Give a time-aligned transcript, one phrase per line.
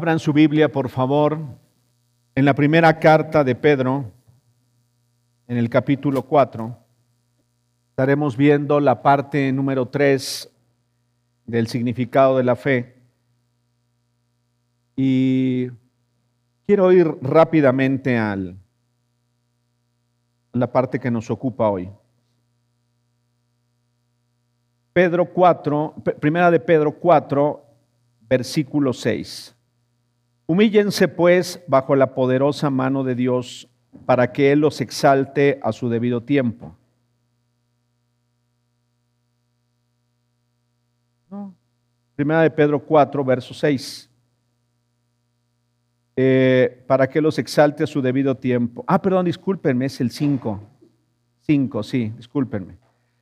[0.00, 1.38] Abran su Biblia, por favor,
[2.34, 4.10] en la primera carta de Pedro,
[5.46, 6.74] en el capítulo 4.
[7.90, 10.50] Estaremos viendo la parte número 3
[11.44, 12.96] del significado de la fe.
[14.96, 15.68] Y
[16.66, 18.56] quiero ir rápidamente al,
[20.54, 21.90] a la parte que nos ocupa hoy.
[24.94, 27.62] Pedro 4, primera de Pedro 4,
[28.22, 29.56] versículo 6.
[30.50, 33.68] Humíllense pues bajo la poderosa mano de Dios
[34.04, 36.74] para que Él los exalte a su debido tiempo.
[42.16, 44.10] Primera de Pedro 4, verso 6.
[46.16, 48.84] Eh, para que los exalte a su debido tiempo.
[48.88, 50.60] Ah, perdón, discúlpenme, es el 5.
[51.42, 52.76] 5, sí, discúlpenme.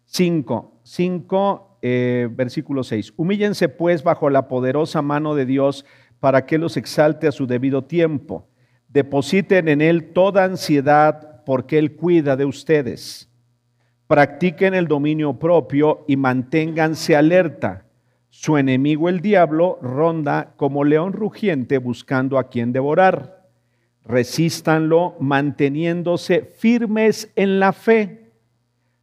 [0.07, 3.13] 5, 5, eh, versículo 6.
[3.19, 5.85] Humíllense pues bajo la poderosa mano de Dios
[6.21, 8.49] para que los exalte a su debido tiempo.
[8.89, 13.31] Depositen en Él toda ansiedad porque Él cuida de ustedes.
[14.07, 17.85] Practiquen el dominio propio y manténganse alerta.
[18.31, 23.49] Su enemigo el diablo ronda como león rugiente buscando a quien devorar.
[24.05, 28.29] Resístanlo manteniéndose firmes en la fe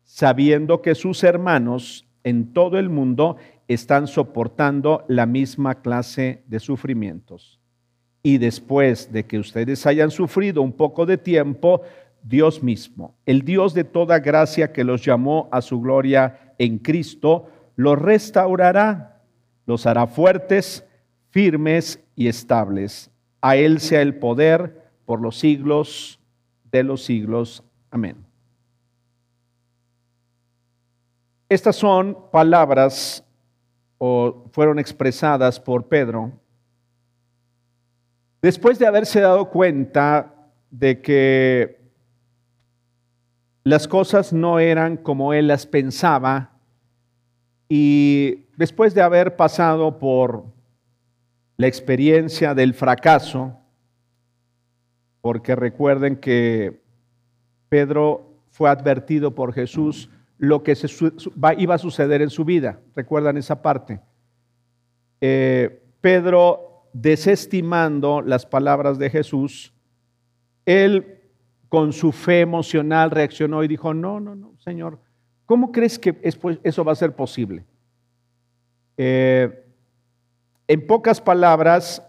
[0.06, 3.36] sabiendo que sus hermanos en todo el mundo
[3.68, 7.60] están soportando la misma clase de sufrimientos.
[8.22, 11.82] Y después de que ustedes hayan sufrido un poco de tiempo,
[12.24, 17.48] Dios mismo, el Dios de toda gracia que los llamó a su gloria en Cristo,
[17.76, 19.22] los restaurará,
[19.66, 20.86] los hará fuertes,
[21.30, 23.12] firmes y estables.
[23.42, 26.20] A Él sea el poder por los siglos
[26.72, 27.64] de los siglos.
[27.92, 28.26] Amén.
[31.48, 33.25] Estas son palabras
[33.98, 36.32] o fueron expresadas por Pedro
[38.46, 40.32] después de haberse dado cuenta
[40.70, 41.80] de que
[43.64, 46.52] las cosas no eran como él las pensaba
[47.68, 50.46] y después de haber pasado por
[51.58, 53.58] la experiencia del fracaso,
[55.22, 56.84] porque recuerden que
[57.70, 60.88] Pedro fue advertido por Jesús lo que se,
[61.58, 62.80] iba a suceder en su vida.
[62.96, 64.02] ¿Recuerdan esa parte?
[65.22, 69.74] Eh, Pedro, desestimando las palabras de Jesús,
[70.66, 71.22] él
[71.70, 75.00] con su fe emocional reaccionó y dijo, no, no, no, Señor,
[75.46, 76.18] ¿cómo crees que
[76.64, 77.66] eso va a ser posible?
[78.98, 79.66] Eh,
[80.68, 82.02] en pocas palabras,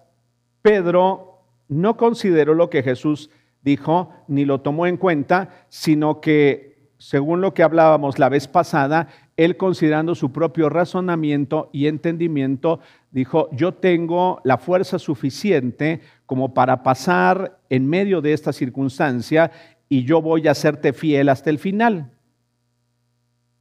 [0.62, 3.31] Pedro no consideró lo que Jesús
[3.62, 9.09] dijo ni lo tomó en cuenta, sino que según lo que hablábamos la vez pasada,
[9.37, 12.81] él considerando su propio razonamiento y entendimiento,
[13.11, 19.51] dijo, yo tengo la fuerza suficiente como para pasar en medio de esta circunstancia
[19.89, 22.11] y yo voy a serte fiel hasta el final.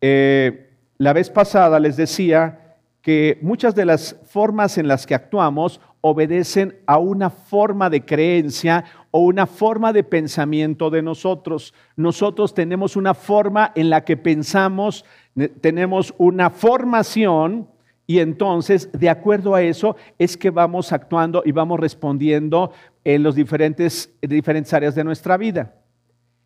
[0.01, 5.81] Eh, la vez pasada les decía que muchas de las formas en las que actuamos
[6.01, 11.73] obedecen a una forma de creencia o una forma de pensamiento de nosotros.
[11.95, 15.05] Nosotros tenemos una forma en la que pensamos,
[15.61, 17.69] tenemos una formación
[18.05, 22.73] y entonces de acuerdo a eso es que vamos actuando y vamos respondiendo
[23.05, 25.75] en las diferentes, diferentes áreas de nuestra vida.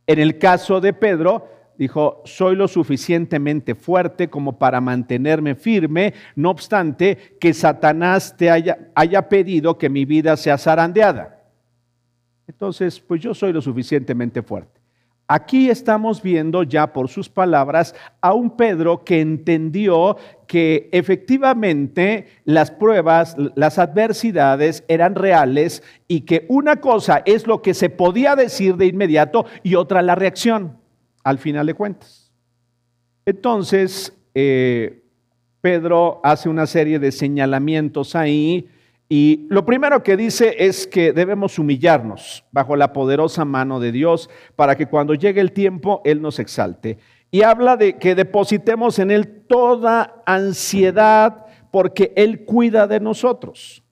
[0.05, 6.51] En el caso de Pedro, dijo, soy lo suficientemente fuerte como para mantenerme firme, no
[6.51, 11.38] obstante que Satanás te haya, haya pedido que mi vida sea zarandeada.
[12.49, 14.81] Entonces, pues yo soy lo suficientemente fuerte.
[15.27, 20.17] Aquí estamos viendo ya por sus palabras a un Pedro que entendió
[20.47, 27.75] que efectivamente las pruebas, las adversidades eran reales y que una cosa es lo que
[27.75, 30.75] se podía decir de inmediato y otra la reacción
[31.23, 32.31] al final de cuentas.
[33.27, 35.03] Entonces, eh,
[35.61, 38.67] Pedro hace una serie de señalamientos ahí
[39.11, 44.29] y lo primero que dice es que debemos humillarnos bajo la poderosa mano de Dios
[44.55, 46.99] para que cuando llegue el tiempo Él nos exalte.
[47.31, 53.83] Y habla de que depositemos en Él toda ansiedad porque Él cuida de nosotros.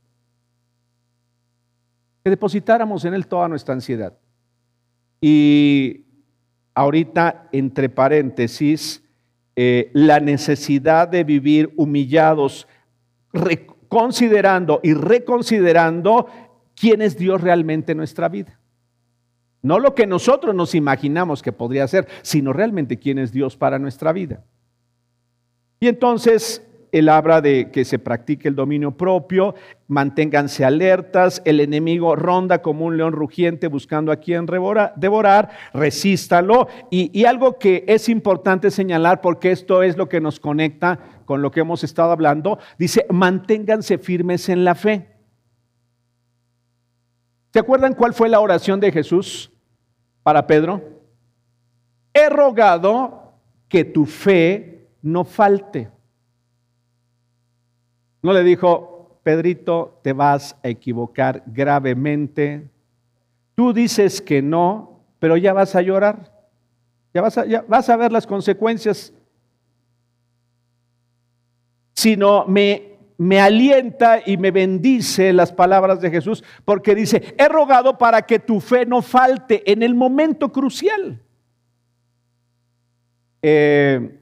[2.24, 4.16] Que depositáramos en Él toda nuestra ansiedad.
[5.20, 6.06] Y
[6.76, 9.04] ahorita, entre paréntesis,
[9.56, 12.68] eh, la necesidad de vivir humillados,
[13.88, 16.28] considerando y reconsiderando
[16.76, 18.60] quién es Dios realmente en nuestra vida.
[19.62, 23.80] No lo que nosotros nos imaginamos que podría ser, sino realmente quién es Dios para
[23.80, 24.44] nuestra vida.
[25.80, 26.66] Y entonces,
[26.98, 29.56] Él habla de que se practique el dominio propio,
[29.88, 36.68] manténganse alertas, el enemigo ronda como un león rugiente buscando a quien devorar, resístalo.
[36.90, 41.42] Y, y algo que es importante señalar, porque esto es lo que nos conecta con
[41.42, 45.18] lo que hemos estado hablando, dice, manténganse firmes en la fe.
[47.52, 49.52] ¿Se acuerdan cuál fue la oración de Jesús
[50.24, 50.82] para Pedro?
[52.14, 53.34] He rogado
[53.68, 55.90] que tu fe no falte.
[58.22, 62.70] No le dijo, Pedrito, te vas a equivocar gravemente.
[63.56, 66.32] Tú dices que no, pero ya vas a llorar.
[67.14, 69.14] Ya vas a, vas a ver las consecuencias.
[71.94, 77.98] Sino me, me alienta y me bendice las palabras de Jesús porque dice, he rogado
[77.98, 81.22] para que tu fe no falte en el momento crucial.
[83.42, 84.20] Eh,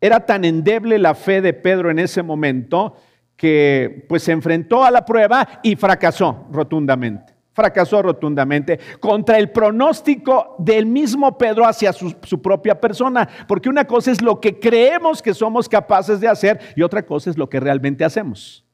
[0.00, 2.96] era tan endeble la fe de Pedro en ese momento
[3.38, 7.32] que pues se enfrentó a la prueba y fracasó rotundamente.
[7.52, 12.12] Fracasó rotundamente contra el pronóstico del mismo Pedro hacia su,
[12.42, 13.28] propia persona.
[13.46, 17.30] Porque una cosa es lo que creemos que somos capaces de hacer y otra cosa
[17.30, 18.64] es lo que realmente hacemos.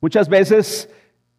[0.00, 0.90] Muchas veces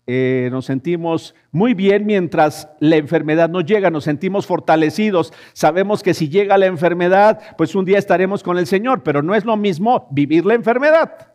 [0.06, 6.14] eh, nos sentimos muy bien mientras la enfermedad no llega, nos sentimos fortalecidos, sabemos que
[6.14, 9.58] si llega la enfermedad, pues un día estaremos con el Señor, pero no es lo
[9.58, 11.31] mismo vivir la enfermedad.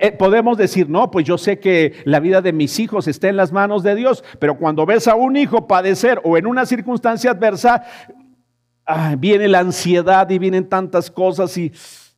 [0.00, 3.36] Eh, podemos decir, no, pues yo sé que la vida de mis hijos está en
[3.36, 7.30] las manos de Dios, pero cuando ves a un hijo padecer o en una circunstancia
[7.30, 7.84] adversa,
[9.18, 11.72] viene la ansiedad y vienen tantas cosas y,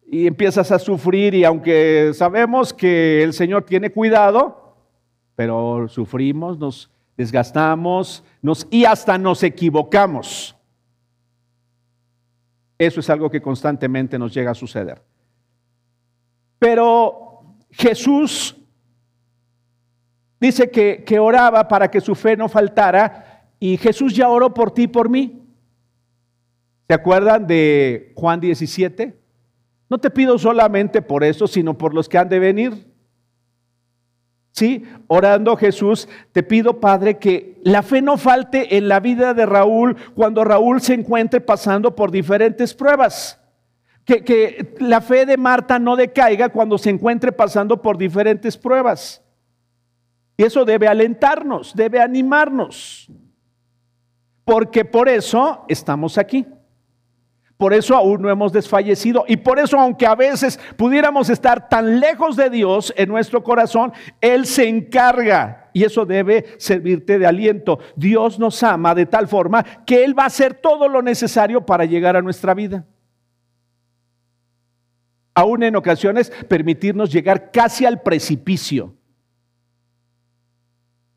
[0.07, 4.77] y empiezas a sufrir y aunque sabemos que el Señor tiene cuidado,
[5.37, 10.57] pero sufrimos, nos desgastamos nos, y hasta nos equivocamos.
[12.79, 15.03] Eso es algo que constantemente nos llega a suceder.
[16.59, 17.30] Pero
[17.70, 18.56] Jesús
[20.40, 24.72] dice que, que, oraba para que su fe no faltara y Jesús ya oró por
[24.72, 25.43] ti y por mí.
[26.88, 29.19] ¿Se acuerdan de Juan 17?
[29.88, 32.90] No te pido solamente por eso, sino por los que han de venir.
[34.52, 39.46] Sí, orando Jesús, te pido, Padre, que la fe no falte en la vida de
[39.46, 43.39] Raúl cuando Raúl se encuentre pasando por diferentes pruebas
[44.19, 49.23] que, la fe de Marta no decaiga cuando se encuentre pasando por diferentes pruebas.
[50.37, 53.11] Y eso debe alentarnos, debe animarnos.
[54.45, 56.45] Porque por eso estamos aquí.
[57.57, 59.25] Por eso aún no hemos desfallecido.
[59.29, 63.93] Y por eso, aunque a veces pudiéramos estar tan lejos de Dios en nuestro corazón,
[64.21, 65.71] Él se encarga.
[65.73, 67.79] Y eso debe servirte de aliento.
[67.95, 71.85] Dios nos ama de tal forma que Él va a hacer todo lo necesario para
[71.85, 72.87] llegar a nuestra vida
[75.40, 78.94] aún en ocasiones permitirnos llegar casi al precipicio.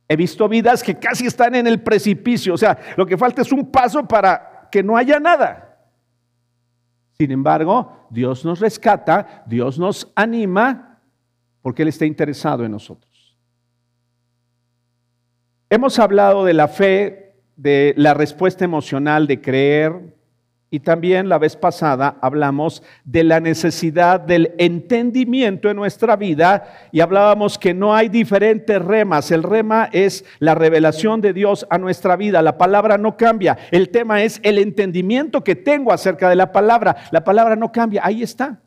[0.07, 3.51] He visto vidas que casi están en el precipicio, o sea, lo que falta es
[3.51, 5.77] un paso para que no haya nada.
[7.17, 10.99] Sin embargo, Dios nos rescata, Dios nos anima,
[11.61, 13.37] porque Él está interesado en nosotros.
[15.69, 20.15] Hemos hablado de la fe, de la respuesta emocional, de creer,
[20.73, 26.99] y también la vez pasada hablamos de la necesidad del entendimiento en nuestra vida y
[26.99, 29.29] hablábamos que no hay diferentes remas.
[29.29, 32.41] El rema es la revelación de Dios a nuestra vida.
[32.41, 33.55] La palabra no cambia.
[33.69, 36.95] El tema es el entendimiento que tengo acerca de la palabra.
[37.11, 38.01] La palabra no cambia.
[38.03, 38.59] Ahí está.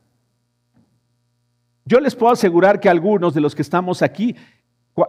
[1.86, 4.36] Yo les puedo asegurar que algunos de los que estamos aquí,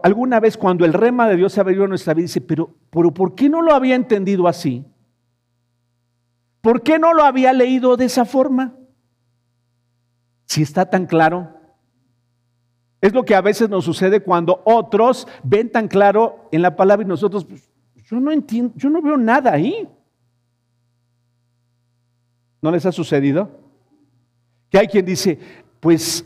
[0.02, 3.14] alguna vez cuando el rema de Dios se abrió en nuestra vida, dice, pero, pero
[3.14, 4.84] ¿por qué no lo había entendido así?
[6.68, 8.76] ¿Por qué no lo había leído de esa forma?
[10.44, 11.56] Si está tan claro.
[13.00, 17.06] Es lo que a veces nos sucede cuando otros ven tan claro en la palabra
[17.06, 17.72] y nosotros, pues,
[18.04, 19.88] yo no entiendo, yo no veo nada ahí.
[22.62, 23.50] ¿No les ha sucedido?
[24.70, 25.40] Que hay quien dice,
[25.80, 26.26] pues,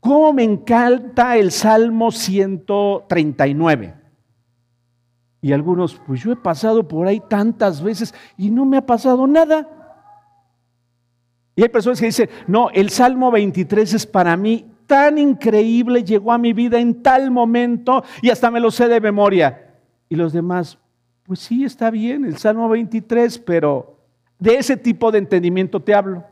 [0.00, 3.94] ¿cómo me encanta el Salmo 139?
[5.42, 9.26] Y algunos, pues yo he pasado por ahí tantas veces y no me ha pasado
[9.26, 9.80] nada.
[11.54, 16.32] Y hay personas que dicen, no, el Salmo 23 es para mí tan increíble, llegó
[16.32, 19.74] a mi vida en tal momento y hasta me lo sé de memoria.
[20.08, 20.78] Y los demás,
[21.24, 23.98] pues sí, está bien, el Salmo 23, pero
[24.38, 26.24] de ese tipo de entendimiento te hablo.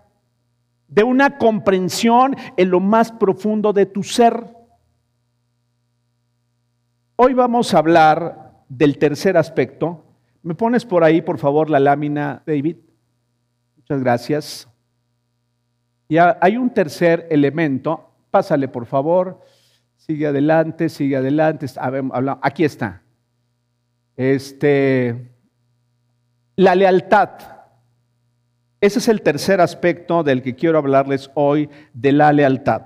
[0.88, 4.44] De una comprensión en lo más profundo de tu ser.
[7.16, 10.04] Hoy vamos a hablar del tercer aspecto.
[10.42, 12.76] ¿Me pones por ahí, por favor, la lámina, David?
[13.76, 14.69] Muchas gracias.
[16.10, 19.40] Y hay un tercer elemento, pásale por favor,
[19.96, 21.66] sigue adelante, sigue adelante,
[22.42, 23.00] aquí está.
[24.16, 25.30] Este,
[26.56, 27.30] la lealtad.
[28.80, 32.82] Ese es el tercer aspecto del que quiero hablarles hoy, de la lealtad.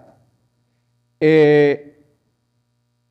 [1.18, 2.04] Eh,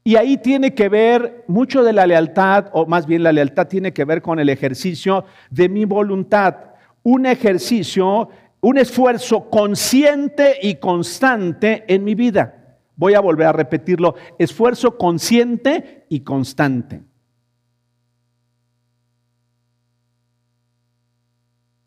[0.04, 3.94] y ahí tiene que ver mucho de la lealtad, o más bien la lealtad tiene
[3.94, 6.56] que ver con el ejercicio de mi voluntad.
[7.02, 8.30] Un ejercicio,
[8.64, 12.80] un esfuerzo consciente y constante en mi vida.
[12.96, 17.04] Voy a volver a repetirlo, esfuerzo consciente y constante.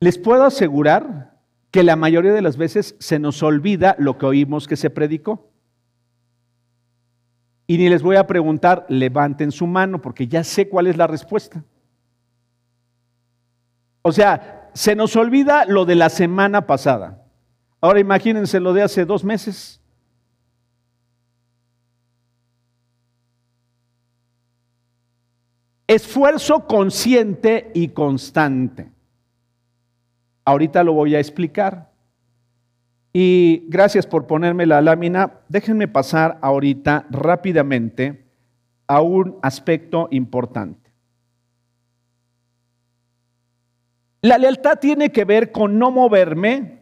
[0.00, 1.40] Les puedo asegurar
[1.70, 5.50] que la mayoría de las veces se nos olvida lo que oímos que se predicó.
[7.66, 11.06] Y ni les voy a preguntar, levanten su mano, porque ya sé cuál es la
[11.06, 11.64] respuesta.
[14.02, 17.24] O sea, se nos olvida lo de la semana pasada.
[17.80, 19.80] Ahora imagínense lo de hace dos meses.
[25.86, 28.92] Esfuerzo consciente y constante.
[30.44, 31.90] Ahorita lo voy a explicar.
[33.14, 35.40] Y gracias por ponerme la lámina.
[35.48, 38.26] Déjenme pasar ahorita rápidamente
[38.86, 40.85] a un aspecto importante.
[44.26, 46.80] La lealtad tiene que ver con no moverme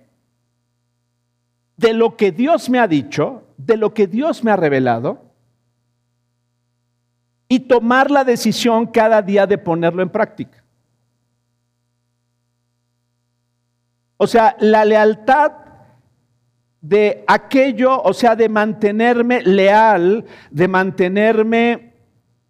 [1.77, 5.31] de lo que Dios me ha dicho, de lo que Dios me ha revelado,
[7.47, 10.65] y tomar la decisión cada día de ponerlo en práctica.
[14.17, 15.53] O sea, la lealtad
[16.81, 21.94] de aquello, o sea, de mantenerme leal, de mantenerme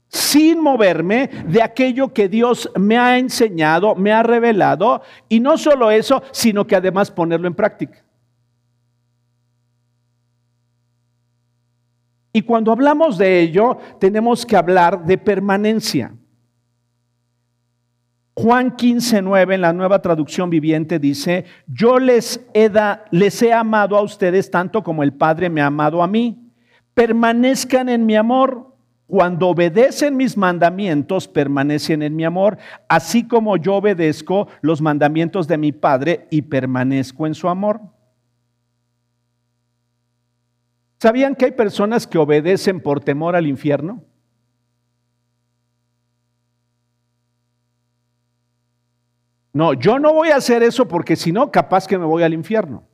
[0.09, 5.91] sin moverme de aquello que Dios me ha enseñado, me ha revelado, y no solo
[5.91, 8.05] eso, sino que además ponerlo en práctica.
[12.33, 16.13] Y cuando hablamos de ello, tenemos que hablar de permanencia.
[18.35, 22.69] Juan 15, 9 en la nueva traducción viviente dice, yo les he,
[23.13, 26.53] les he amado a ustedes tanto como el Padre me ha amado a mí.
[26.95, 28.74] Permanezcan en mi amor.
[29.07, 32.59] Cuando obedecen mis mandamientos, permanecen en mi amor,
[32.89, 37.81] así como yo obedezco los mandamientos de mi Padre y permanezco en su amor.
[40.99, 44.03] ¿Sabían que hay personas que obedecen por temor al infierno?
[49.53, 52.33] No, yo no voy a hacer eso porque si no, capaz que me voy al
[52.33, 52.85] infierno.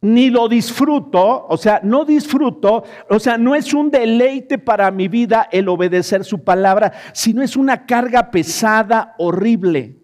[0.00, 5.08] Ni lo disfruto, o sea, no disfruto, o sea, no es un deleite para mi
[5.08, 9.96] vida el obedecer su palabra, sino es una carga pesada, horrible.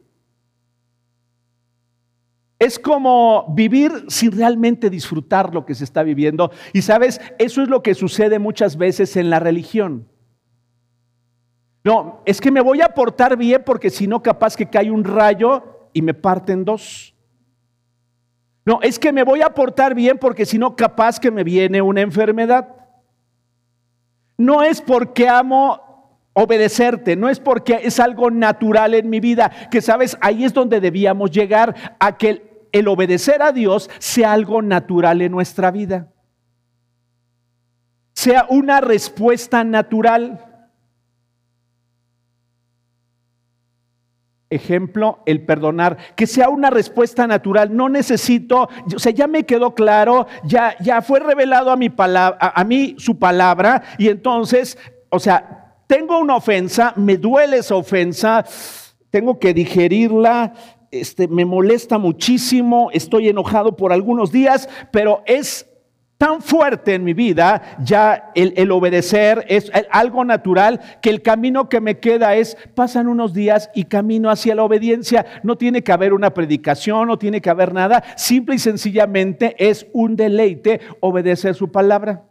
[2.58, 6.50] Es como vivir sin realmente disfrutar lo que se está viviendo.
[6.72, 10.08] Y sabes, eso es lo que sucede muchas veces en la religión.
[11.84, 15.04] No, es que me voy a portar bien porque si no, capaz que cae un
[15.04, 17.13] rayo y me parten dos.
[18.66, 21.82] No, es que me voy a portar bien porque si no, capaz que me viene
[21.82, 22.68] una enfermedad.
[24.38, 25.84] No es porque amo
[26.32, 30.80] obedecerte, no es porque es algo natural en mi vida, que sabes, ahí es donde
[30.80, 36.08] debíamos llegar a que el obedecer a Dios sea algo natural en nuestra vida.
[38.14, 40.53] Sea una respuesta natural.
[44.54, 47.74] Ejemplo, el perdonar, que sea una respuesta natural.
[47.74, 52.38] No necesito, o sea, ya me quedó claro, ya, ya fue revelado a mi palabra,
[52.40, 54.78] a, mí su palabra, y entonces,
[55.10, 58.44] o sea, tengo una ofensa, me duele esa ofensa,
[59.10, 60.54] tengo que digerirla,
[60.90, 65.66] este, me molesta muchísimo, estoy enojado por algunos días, pero es
[66.18, 71.80] tan fuerte en mi vida, ya el, obedecer es algo natural, que el camino que
[71.80, 75.26] me queda es, pasan unos días y camino hacia la obediencia.
[75.42, 79.86] No tiene que haber una predicación, no tiene que haber nada, simple y sencillamente es
[79.92, 82.24] un deleite obedecer su palabra.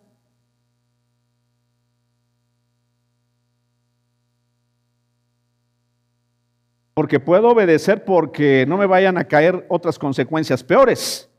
[6.93, 11.32] Porque puedo obedecer porque no me vayan a caer otras consecuencias peores.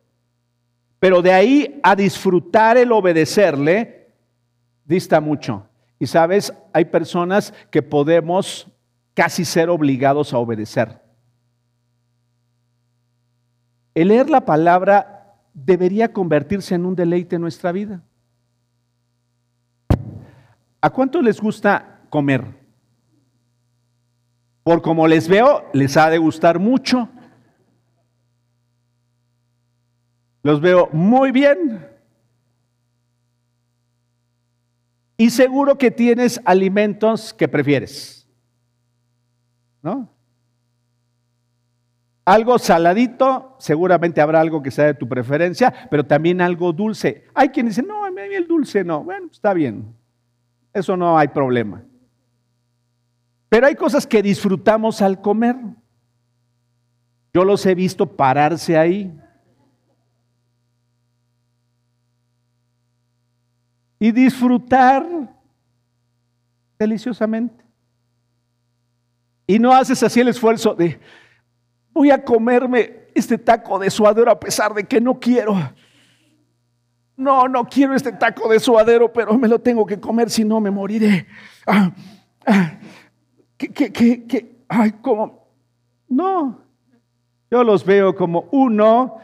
[1.05, 4.09] Pero de ahí a disfrutar el obedecerle,
[4.87, 5.69] dista mucho.
[5.99, 8.69] Y sabes, hay personas que podemos
[9.13, 11.03] casi ser obligados a obedecer.
[13.95, 18.03] El leer la palabra debería convertirse en un deleite en nuestra vida.
[20.81, 22.47] ¿A cuánto les gusta comer?
[24.63, 27.11] Por como les veo, les ha de gustar mucho.
[30.45, 31.89] Los veo muy bien.
[35.17, 38.29] Y seguro que tienes alimentos que prefieres.
[39.83, 40.11] ¿No?
[42.27, 47.25] Algo saladito, seguramente habrá algo que sea de tu preferencia, pero también algo dulce.
[47.35, 49.03] Hay quien dice, no, a mí el dulce no.
[49.03, 49.95] Bueno, está bien.
[50.75, 51.83] Eso no hay problema.
[53.49, 55.57] Pero hay cosas que disfrutamos al comer.
[57.33, 59.19] Yo los he visto pararse ahí.
[64.05, 65.03] Y disfrutar
[66.79, 67.65] deliciosamente.
[69.47, 71.01] Y no haces así el esfuerzo de,
[71.91, 75.57] voy a comerme este taco de suadero a pesar de que no quiero.
[77.17, 80.61] No, no quiero este taco de suadero, pero me lo tengo que comer, si no
[80.61, 81.27] me moriré.
[81.67, 81.91] Ah,
[82.45, 82.73] ah,
[83.57, 84.59] ¿qué, qué, qué, qué?
[84.69, 85.49] Ay, ¿cómo?
[86.11, 86.61] No,
[87.51, 89.17] yo los veo como uno,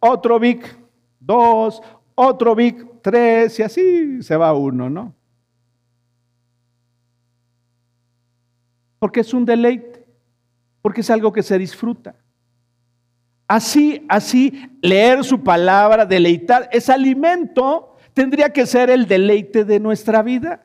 [0.00, 0.78] otro Vic,
[1.18, 1.80] dos,
[2.14, 5.14] otro Vic, tres, y así se va uno, ¿no?
[8.98, 9.98] Porque es un deleite
[10.82, 12.14] porque es algo que se disfruta.
[13.46, 20.22] Así, así, leer su palabra, deleitar, ese alimento tendría que ser el deleite de nuestra
[20.22, 20.64] vida.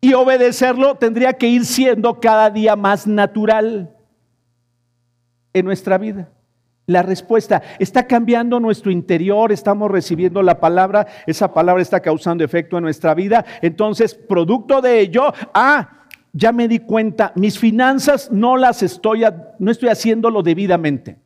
[0.00, 3.96] Y obedecerlo tendría que ir siendo cada día más natural
[5.52, 6.30] en nuestra vida.
[6.90, 12.76] La respuesta está cambiando nuestro interior, estamos recibiendo la palabra, esa palabra está causando efecto
[12.78, 13.44] en nuestra vida.
[13.62, 19.22] Entonces, producto de ello, ah, ya me di cuenta, mis finanzas no las estoy,
[19.60, 21.16] no estoy haciéndolo debidamente.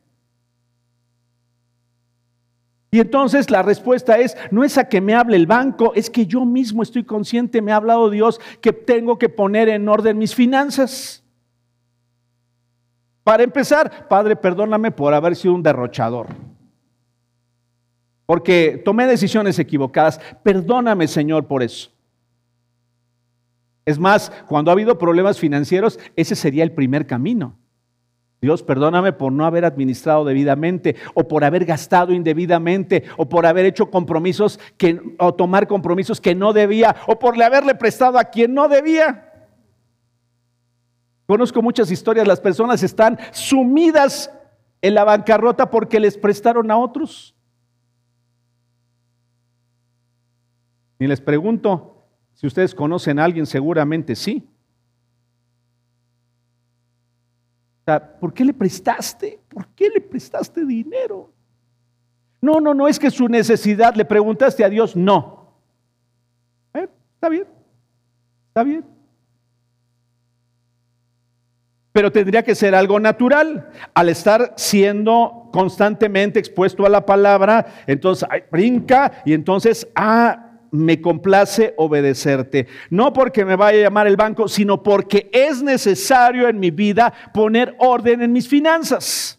[2.91, 6.27] Y entonces la respuesta es, no es a que me hable el banco, es que
[6.27, 10.35] yo mismo estoy consciente, me ha hablado Dios, que tengo que poner en orden mis
[10.35, 11.24] finanzas.
[13.25, 16.27] Para empezar, Padre, perdóname por haber sido un derrochador.
[18.27, 20.21] Porque tomé decisiones equivocadas.
[20.43, 21.89] Perdóname, Señor, por eso.
[23.83, 27.57] Es más, cuando ha habido problemas financieros, ese sería el primer camino.
[28.41, 33.65] Dios, perdóname por no haber administrado debidamente o por haber gastado indebidamente o por haber
[33.65, 38.53] hecho compromisos que, o tomar compromisos que no debía o por haberle prestado a quien
[38.53, 39.34] no debía.
[41.27, 44.31] Conozco muchas historias, las personas están sumidas
[44.81, 47.35] en la bancarrota porque les prestaron a otros.
[50.99, 54.47] Y les pregunto, si ustedes conocen a alguien, seguramente sí.
[58.19, 59.39] ¿por qué le prestaste?
[59.49, 61.31] ¿Por qué le prestaste dinero?
[62.41, 65.53] No, no, no es que su necesidad, le preguntaste a Dios, no.
[66.73, 66.87] ¿Eh?
[67.15, 67.47] Está bien,
[68.49, 68.94] está bien.
[71.95, 73.69] Pero tendría que ser algo natural.
[73.93, 81.73] Al estar siendo constantemente expuesto a la palabra, entonces brinca y entonces, ah, me complace
[81.77, 82.67] obedecerte.
[82.89, 87.13] No porque me vaya a llamar el banco, sino porque es necesario en mi vida
[87.33, 89.34] poner orden en mis finanzas.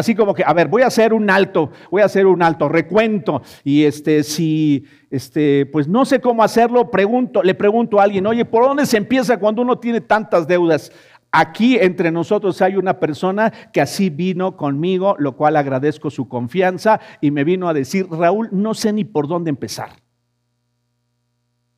[0.00, 2.68] Así como que, a ver, voy a hacer un alto, voy a hacer un alto
[2.68, 3.42] recuento.
[3.62, 8.44] Y este, si, este, pues no sé cómo hacerlo, pregunto, le pregunto a alguien, oye,
[8.44, 10.90] ¿por dónde se empieza cuando uno tiene tantas deudas?
[11.32, 17.00] Aquí entre nosotros hay una persona que así vino conmigo, lo cual agradezco su confianza
[17.20, 19.90] y me vino a decir, Raúl, no sé ni por dónde empezar.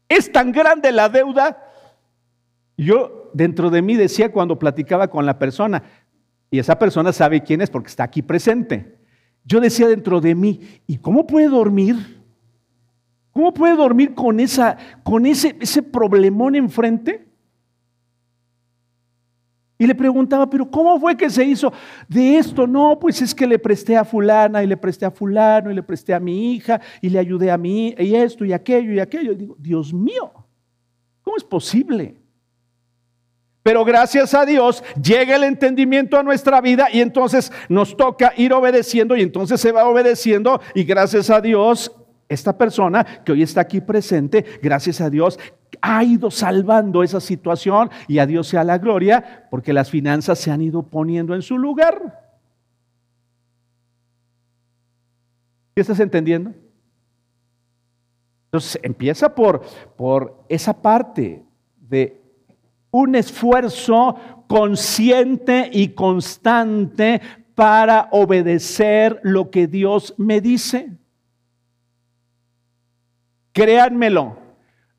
[0.08, 1.68] Es tan grande la deuda.
[2.76, 5.82] Yo dentro de mí decía cuando platicaba con la persona,
[6.52, 8.98] y esa persona sabe quién es porque está aquí presente.
[9.42, 11.96] Yo decía dentro de mí, ¿y cómo puede dormir?
[13.30, 17.26] ¿Cómo puede dormir con, esa, con ese, ese problemón enfrente?
[19.78, 21.72] Y le preguntaba, pero ¿cómo fue que se hizo
[22.06, 22.66] de esto?
[22.66, 25.82] No, pues es que le presté a fulana y le presté a fulano y le
[25.82, 29.32] presté a mi hija y le ayudé a mí y esto y aquello y aquello.
[29.32, 30.30] Y digo, Dios mío,
[31.22, 32.21] ¿cómo es posible?
[33.62, 38.52] Pero gracias a Dios llega el entendimiento a nuestra vida y entonces nos toca ir
[38.52, 41.92] obedeciendo y entonces se va obedeciendo y gracias a Dios
[42.28, 45.38] esta persona que hoy está aquí presente, gracias a Dios,
[45.80, 50.50] ha ido salvando esa situación y a Dios sea la gloria porque las finanzas se
[50.50, 52.20] han ido poniendo en su lugar.
[55.74, 56.52] ¿Qué estás entendiendo?
[58.46, 59.62] Entonces empieza por,
[59.96, 61.42] por esa parte
[61.80, 62.21] de
[62.92, 67.20] un esfuerzo consciente y constante
[67.54, 70.92] para obedecer lo que Dios me dice.
[73.52, 74.38] Créanmelo,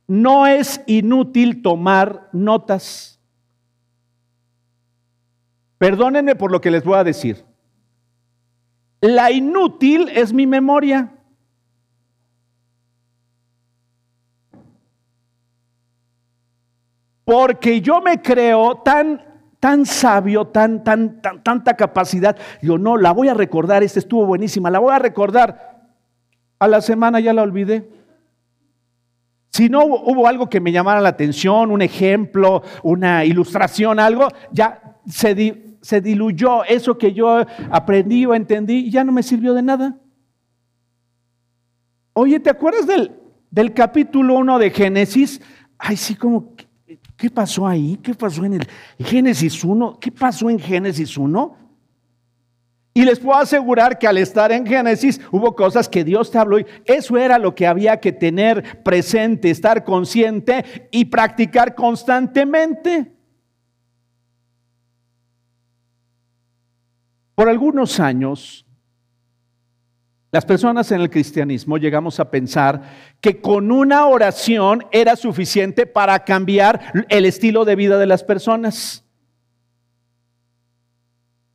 [0.08, 3.22] no es inútil tomar notas.
[5.78, 7.46] Perdónenme por lo que les voy a decir.
[9.02, 11.12] La inútil es mi memoria.
[17.26, 19.22] Porque yo me creo tan,
[19.60, 22.38] tan sabio, tan, tan, tan, tanta capacidad.
[22.62, 25.88] Yo no, la voy a recordar, esta estuvo buenísima, la voy a recordar.
[26.60, 27.90] A la semana ya la olvidé.
[29.52, 34.98] Si no hubo algo que me llamara la atención, un ejemplo, una ilustración, algo, ya
[35.06, 39.62] se, se diluyó eso que yo aprendí o entendí y ya no me sirvió de
[39.62, 39.96] nada.
[42.14, 43.12] Oye, ¿te acuerdas del,
[43.52, 45.42] del capítulo 1 de Génesis?
[45.78, 46.53] Ay, sí, como,
[47.24, 47.98] ¿qué pasó ahí?
[48.04, 48.68] ¿Qué pasó en el
[49.00, 49.98] Génesis 1?
[50.02, 51.56] ¿Qué pasó en Génesis 1?
[52.94, 56.60] Y les puedo asegurar que al estar en Génesis hubo cosas que Dios te habló
[56.60, 63.16] y eso era lo que había que tener presente, estar consciente y practicar constantemente.
[67.36, 68.66] Por algunos años,
[70.34, 72.82] las personas en el cristianismo llegamos a pensar
[73.22, 79.06] que con una oración era suficiente para cambiar el estilo de vida de las personas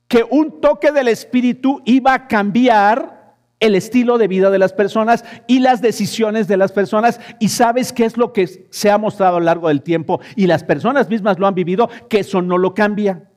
[0.07, 5.25] que un toque del Espíritu iba a cambiar el estilo de vida de las personas
[5.49, 7.21] y las decisiones de las personas.
[7.41, 10.47] Y sabes qué es lo que se ha mostrado a lo largo del tiempo y
[10.47, 13.29] las personas mismas lo han vivido, que eso no lo cambia.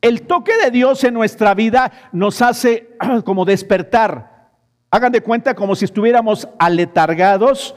[0.00, 4.50] El toque de Dios en nuestra vida nos hace como despertar.
[4.90, 7.74] Hagan de cuenta como si estuviéramos aletargados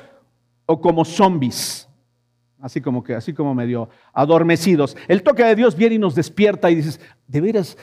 [0.66, 1.90] o como zombies
[2.62, 4.98] así como que, así como medio adormecidos.
[5.08, 7.78] El toque de Dios viene y nos despierta y dices, de veras,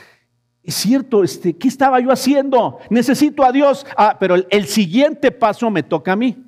[0.63, 2.79] es cierto, este, ¿qué estaba yo haciendo?
[2.91, 3.87] Necesito a Dios.
[3.97, 6.43] Ah, pero el, el siguiente paso me toca a mí.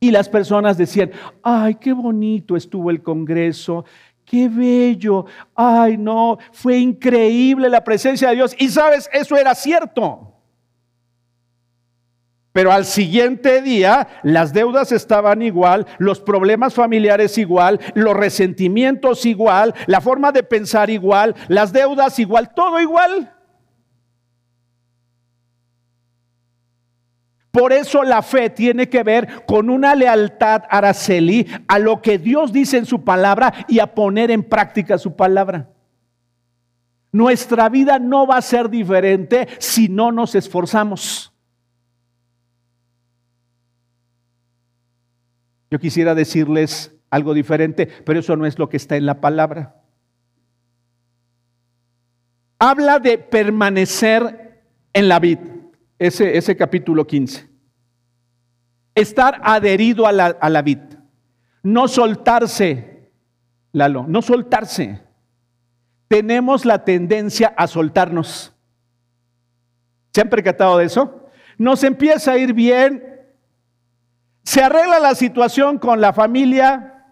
[0.00, 1.10] Y las personas decían,
[1.42, 3.84] ay, qué bonito estuvo el Congreso,
[4.28, 8.54] qué bello, ay, no, fue increíble la presencia de Dios.
[8.58, 10.34] Y sabes, eso era cierto.
[12.52, 19.74] Pero al siguiente día las deudas estaban igual, los problemas familiares igual, los resentimientos igual,
[19.86, 23.32] la forma de pensar igual, las deudas igual, todo igual.
[27.50, 32.52] Por eso la fe tiene que ver con una lealtad araceli a lo que Dios
[32.52, 35.70] dice en su palabra y a poner en práctica su palabra.
[37.10, 41.32] Nuestra vida no va a ser diferente si no nos esforzamos.
[45.70, 49.82] Yo quisiera decirles algo diferente, pero eso no es lo que está en la palabra.
[52.58, 55.38] Habla de permanecer en la vid,
[55.98, 57.48] ese, ese capítulo 15.
[58.94, 60.78] Estar adherido a la, a la vid,
[61.62, 62.98] no soltarse,
[63.72, 65.02] Lalo, no soltarse.
[66.08, 68.54] Tenemos la tendencia a soltarnos.
[70.12, 71.28] ¿Se han percatado de eso?
[71.58, 73.04] Nos empieza a ir bien,
[74.42, 77.04] se arregla la situación con la familia,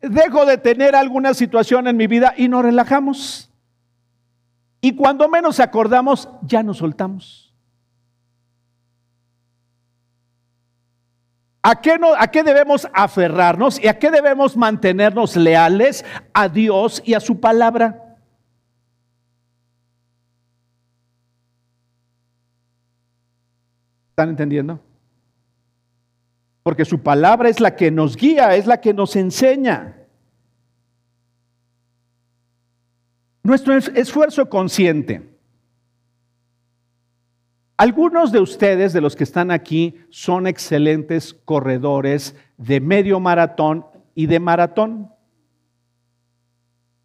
[0.00, 3.50] dejo de tener alguna situación en mi vida y nos relajamos.
[4.80, 7.45] Y cuando menos acordamos, ya nos soltamos.
[11.68, 17.02] ¿A qué, no, ¿A qué, debemos aferrarnos y a qué debemos mantenernos leales a Dios
[17.04, 18.16] y a su palabra?
[24.10, 24.80] ¿Están entendiendo?
[26.66, 29.98] porque su palabra es la que nos guía, es la que nos enseña.
[33.44, 35.35] Nuestro esfuerzo consciente.
[37.76, 43.84] Algunos de ustedes, de los que están aquí, son excelentes corredores de medio maratón
[44.14, 45.12] y de maratón.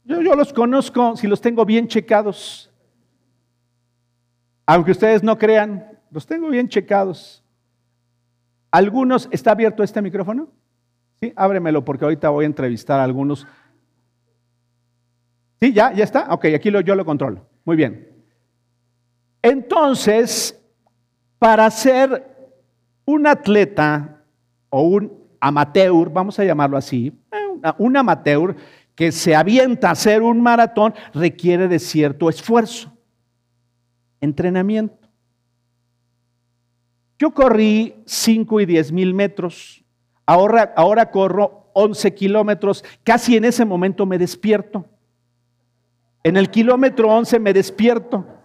[0.06, 2.72] Yo, los conozco, si los tengo bien checados.
[4.66, 7.44] Aunque ustedes no crean, los tengo bien checados.
[8.72, 10.50] Algunos, ¿está abierto este micrófono?
[11.20, 13.46] Sí, ábremelo porque ahorita voy a entrevistar a algunos.
[15.60, 16.34] Sí, ya, ya está.
[16.34, 17.46] Ok, aquí yo lo controlo.
[17.66, 18.26] Muy bien.
[19.42, 20.61] Entonces,
[21.42, 22.54] para ser
[23.04, 24.22] un atleta
[24.70, 27.12] o un amateur, vamos a llamarlo así,
[27.80, 28.56] un amateur
[28.94, 32.96] que se avienta a hacer un maratón requiere de cierto esfuerzo,
[34.20, 35.10] entrenamiento.
[37.18, 39.84] Yo corrí 5 y 10 mil metros,
[40.28, 44.86] ahora, ahora corro 11 kilómetros, casi en ese momento me despierto.
[46.24, 48.41] En el kilómetro 11 me despierto.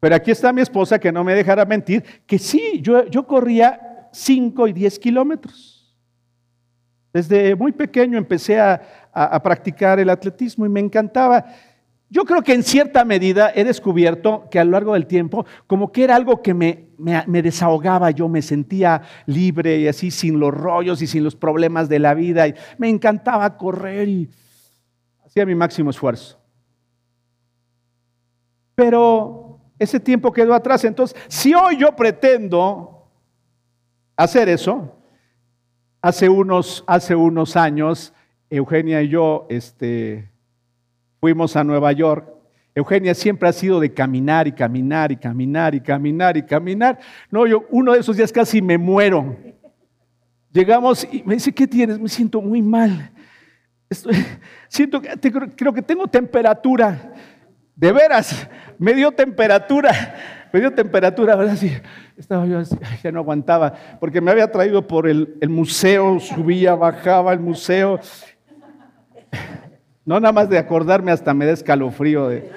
[0.00, 4.08] Pero aquí está mi esposa que no me dejará mentir, que sí, yo, yo corría
[4.12, 5.94] 5 y 10 kilómetros.
[7.12, 8.80] Desde muy pequeño empecé a,
[9.12, 11.44] a practicar el atletismo y me encantaba.
[12.08, 15.92] Yo creo que en cierta medida he descubierto que a lo largo del tiempo, como
[15.92, 20.52] que era algo que me, me, desahogaba, yo me sentía libre y así sin los
[20.52, 22.48] rollos y sin los problemas de la vida.
[22.48, 24.30] Y me encantaba correr y
[25.24, 26.40] hacía mi máximo esfuerzo.
[28.74, 29.49] Pero
[29.80, 30.84] ese tiempo quedó atrás.
[30.84, 33.08] Entonces, si hoy yo pretendo
[34.14, 34.94] hacer eso,
[36.02, 38.12] hace unos, hace unos años,
[38.50, 40.30] Eugenia y yo, este,
[41.18, 42.28] fuimos a Nueva York.
[42.74, 46.98] Eugenia siempre ha sido de caminar y caminar y caminar y caminar y caminar.
[47.30, 49.34] No, yo uno de esos días casi me muero.
[50.52, 51.98] Llegamos y me dice, ¿qué tienes?
[51.98, 53.10] Me siento muy mal.
[54.68, 55.08] siento que
[55.56, 57.09] creo que tengo temperatura.
[57.80, 58.46] De veras,
[58.78, 59.90] me dio temperatura.
[60.52, 61.56] Me dio temperatura, ¿verdad?
[61.56, 61.72] Sí,
[62.18, 67.32] estaba yo así, ya no aguantaba, porque me había traído por el, museo, subía, bajaba
[67.32, 68.00] el museo,
[70.04, 72.28] no nada más de acordarme hasta me da escalofrío.
[72.28, 72.50] De...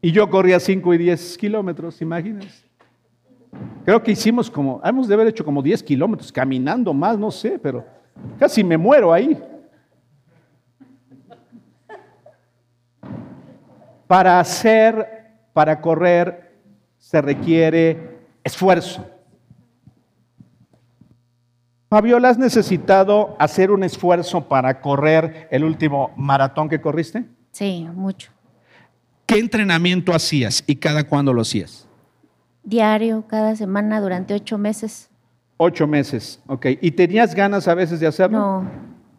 [0.00, 2.64] Y yo corría 5 y 10 kilómetros, imagínense.
[3.84, 7.58] Creo que hicimos como, hemos de haber hecho como 10 kilómetros, caminando más, no sé,
[7.62, 7.84] pero
[8.38, 9.38] casi me muero ahí.
[14.08, 16.56] Para hacer, para correr,
[16.98, 19.06] se requiere esfuerzo.
[21.88, 27.24] Fabiola, ¿has necesitado hacer un esfuerzo para correr el último maratón que corriste?
[27.52, 28.32] Sí, mucho.
[29.24, 31.86] ¿Qué entrenamiento hacías y cada cuándo lo hacías?
[32.62, 35.10] Diario, cada semana, durante ocho meses.
[35.58, 36.66] Ocho meses, ok.
[36.80, 38.38] ¿Y tenías ganas a veces de hacerlo?
[38.38, 38.70] No,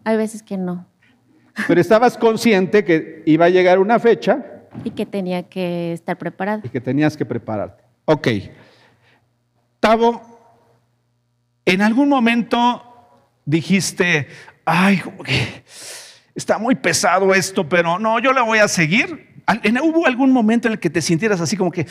[0.03, 0.85] hay veces que no.
[1.67, 4.58] Pero estabas consciente que iba a llegar una fecha.
[4.83, 6.61] Y que tenía que estar preparado.
[6.63, 7.83] Y que tenías que prepararte.
[8.05, 8.27] Ok.
[9.79, 10.21] Tavo,
[11.69, 12.83] ¿En algún momento
[13.45, 14.27] dijiste,
[14.65, 15.03] ay,
[16.33, 19.35] está muy pesado esto, pero no, yo le voy a seguir?
[19.83, 21.85] ¿Hubo algún momento en el que te sintieras así como que,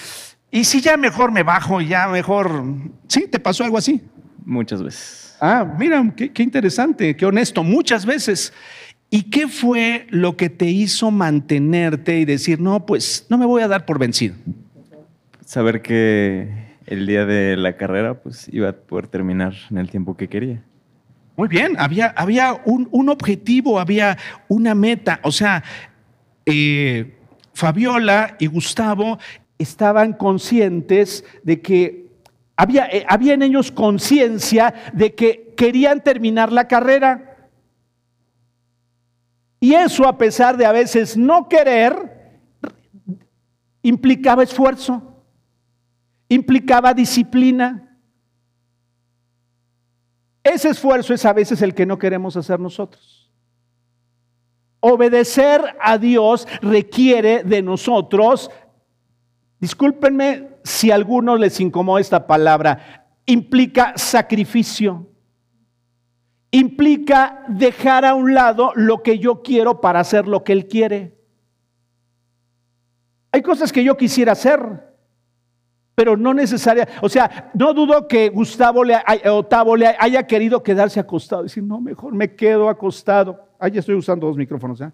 [0.51, 2.65] y si ya mejor me bajo, ya mejor,
[3.07, 3.29] ¿sí?
[3.31, 4.03] ¿Te pasó algo así?
[4.45, 5.37] Muchas veces.
[5.41, 8.53] Ah, mira, qué, qué interesante, qué honesto, muchas veces.
[9.11, 13.63] ¿Y qué fue lo que te hizo mantenerte y decir, no, pues no me voy
[13.63, 14.35] a dar por vencido?
[15.45, 20.17] Saber que el día de la carrera, pues iba a poder terminar en el tiempo
[20.17, 20.63] que quería.
[21.37, 24.19] Muy bien, había, había un, objetivo, había
[24.49, 25.21] una meta.
[25.23, 25.63] O sea,
[26.45, 27.15] eh,
[27.55, 29.19] Fabiola y Gustavo
[29.57, 32.07] estaban conscientes de que
[32.57, 37.28] había, eh, había en ellos conciencia de que querían terminar la carrera.
[39.61, 42.41] Y eso, a pesar de a veces no querer,
[43.83, 45.09] implicaba esfuerzo
[46.29, 47.85] implicaba disciplina.
[50.43, 53.31] Ese esfuerzo es a veces el que no queremos hacer nosotros.
[54.81, 58.51] Obedecer a Dios requiere de nosotros,
[59.59, 65.11] discúlpenme si a algunos les incomoda esta palabra, implica sacrificio.
[66.51, 71.19] Implica dejar a un lado lo que yo quiero para hacer lo que Él quiere.
[73.31, 74.89] Hay cosas que yo quisiera hacer,
[75.95, 76.89] pero no necesaria.
[77.03, 78.97] O sea, no dudo que Gustavo le,
[79.31, 81.43] Otavo le haya querido quedarse acostado.
[81.43, 83.49] Decir, no, mejor me quedo acostado.
[83.59, 84.81] Ahí estoy usando dos micrófonos.
[84.81, 84.91] ¿eh?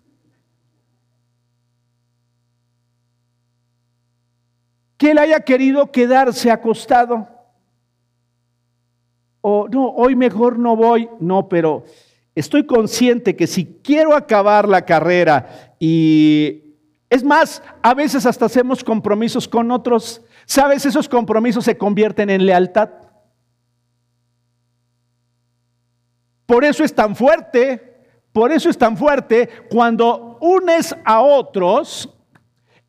[4.97, 7.29] Que él haya querido quedarse acostado.
[9.47, 11.09] O no, hoy mejor no voy.
[11.21, 11.85] No, pero
[12.35, 16.63] estoy consciente que si quiero acabar la carrera y
[17.11, 20.85] es más, a veces hasta hacemos compromisos con otros ¿Sabes?
[20.85, 22.91] Esos compromisos se convierten en lealtad.
[26.47, 32.14] Por eso es tan fuerte, por eso es tan fuerte cuando unes a otros.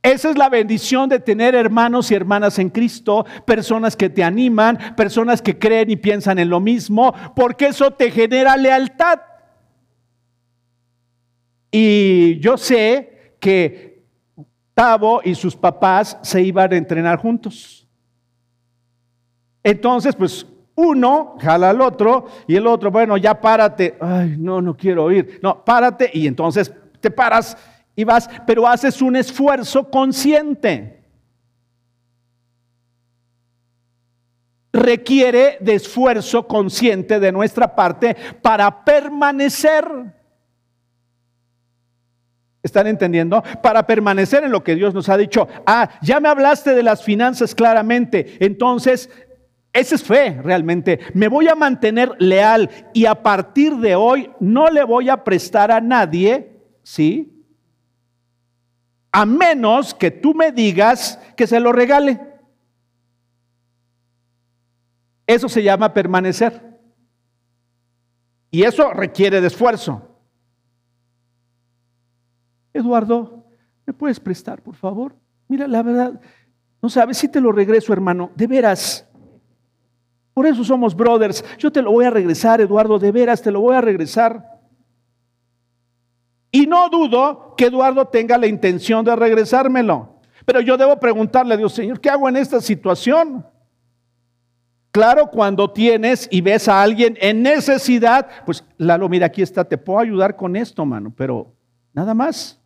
[0.06, 4.78] Esa es la bendición de tener hermanos y hermanas en Cristo, personas que te animan,
[4.96, 9.20] personas que creen y piensan en lo mismo, porque eso te genera lealtad.
[11.72, 14.06] Y yo sé que
[14.76, 17.88] Tavo y sus papás se iban a entrenar juntos.
[19.64, 23.98] Entonces, pues uno jala al otro y el otro, bueno, ya párate.
[24.00, 25.40] Ay, no, no quiero ir.
[25.42, 27.58] No, párate y entonces te paras
[27.96, 31.04] y vas, pero haces un esfuerzo consciente.
[34.74, 39.86] Requiere de esfuerzo consciente de nuestra parte para permanecer.
[42.62, 43.44] ¿Están entendiendo?
[43.62, 45.48] Para permanecer en lo que Dios nos ha dicho.
[45.66, 48.38] Ah, ya me hablaste de las finanzas claramente.
[48.40, 49.10] Entonces,
[49.72, 51.00] Esa es fe realmente.
[51.14, 55.70] Me voy a mantener leal y a partir de hoy no le voy a prestar
[55.70, 57.35] a nadie, ¿sí?
[59.18, 62.20] A menos que tú me digas que se lo regale.
[65.26, 66.82] Eso se llama permanecer.
[68.52, 70.20] Y eso requiere de esfuerzo.
[72.74, 73.46] Eduardo,
[73.86, 75.16] ¿me puedes prestar, por favor?
[75.48, 76.20] Mira, la verdad,
[76.82, 79.08] no sabes si te lo regreso, hermano, de veras.
[80.34, 81.42] Por eso somos brothers.
[81.58, 84.55] Yo te lo voy a regresar, Eduardo, de veras, te lo voy a regresar.
[86.56, 90.22] Y no dudo que Eduardo tenga la intención de regresármelo.
[90.46, 93.46] Pero yo debo preguntarle a Dios, Señor, ¿qué hago en esta situación?
[94.92, 99.78] Claro, cuando tienes y ves a alguien en necesidad, pues Lalo, mira, aquí está, te
[99.78, 101.54] puedo ayudar con esto, mano, pero
[101.92, 102.58] nada más.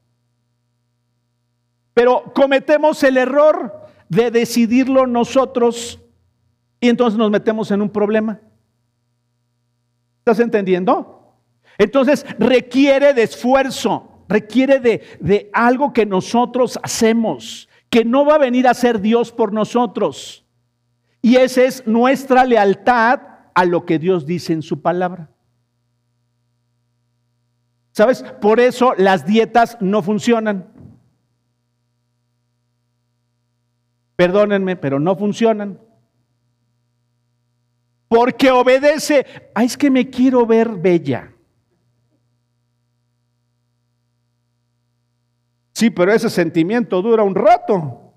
[1.95, 5.99] Pero cometemos el error de decidirlo nosotros
[6.79, 8.39] y entonces nos metemos en un problema.
[10.19, 11.18] ¿Estás entendiendo?
[11.79, 18.39] Entonces requiere de esfuerzo, requiere de, de, algo que nosotros hacemos, que no va a
[18.39, 20.45] venir a ser Dios por nosotros.
[21.21, 23.21] Y esa es nuestra lealtad
[23.55, 25.29] a lo que Dios dice en su palabra.
[27.93, 28.23] ¿Sabes?
[28.41, 30.71] Por eso las dietas no funcionan.
[34.17, 35.79] Perdónenme, pero no funcionan.
[38.09, 41.33] Porque obedece, ay, es que me quiero ver bella.
[45.79, 48.11] Sí, pero ese sentimiento dura un rato.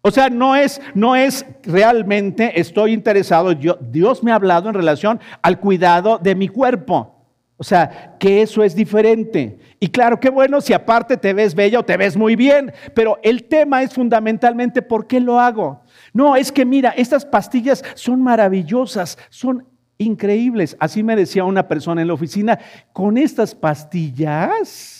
[0.00, 4.76] O sea, no es, no es realmente estoy interesado, yo, Dios me ha hablado en
[4.76, 7.26] relación al cuidado de mi cuerpo.
[7.56, 9.58] O sea, que eso es diferente.
[9.80, 13.18] Y claro, qué bueno si aparte te ves bella o te ves muy bien, pero
[13.24, 15.82] el tema es fundamentalmente por qué lo hago.
[16.12, 19.66] No, es que mira, estas pastillas son maravillosas, son
[19.98, 20.76] increíbles.
[20.78, 22.60] Así me decía una persona en la oficina,
[22.92, 24.99] con estas pastillas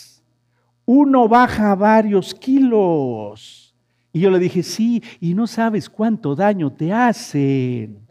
[0.93, 3.73] uno baja varios kilos.
[4.11, 8.05] Y yo le dije, sí, y no sabes cuánto daño te hacen.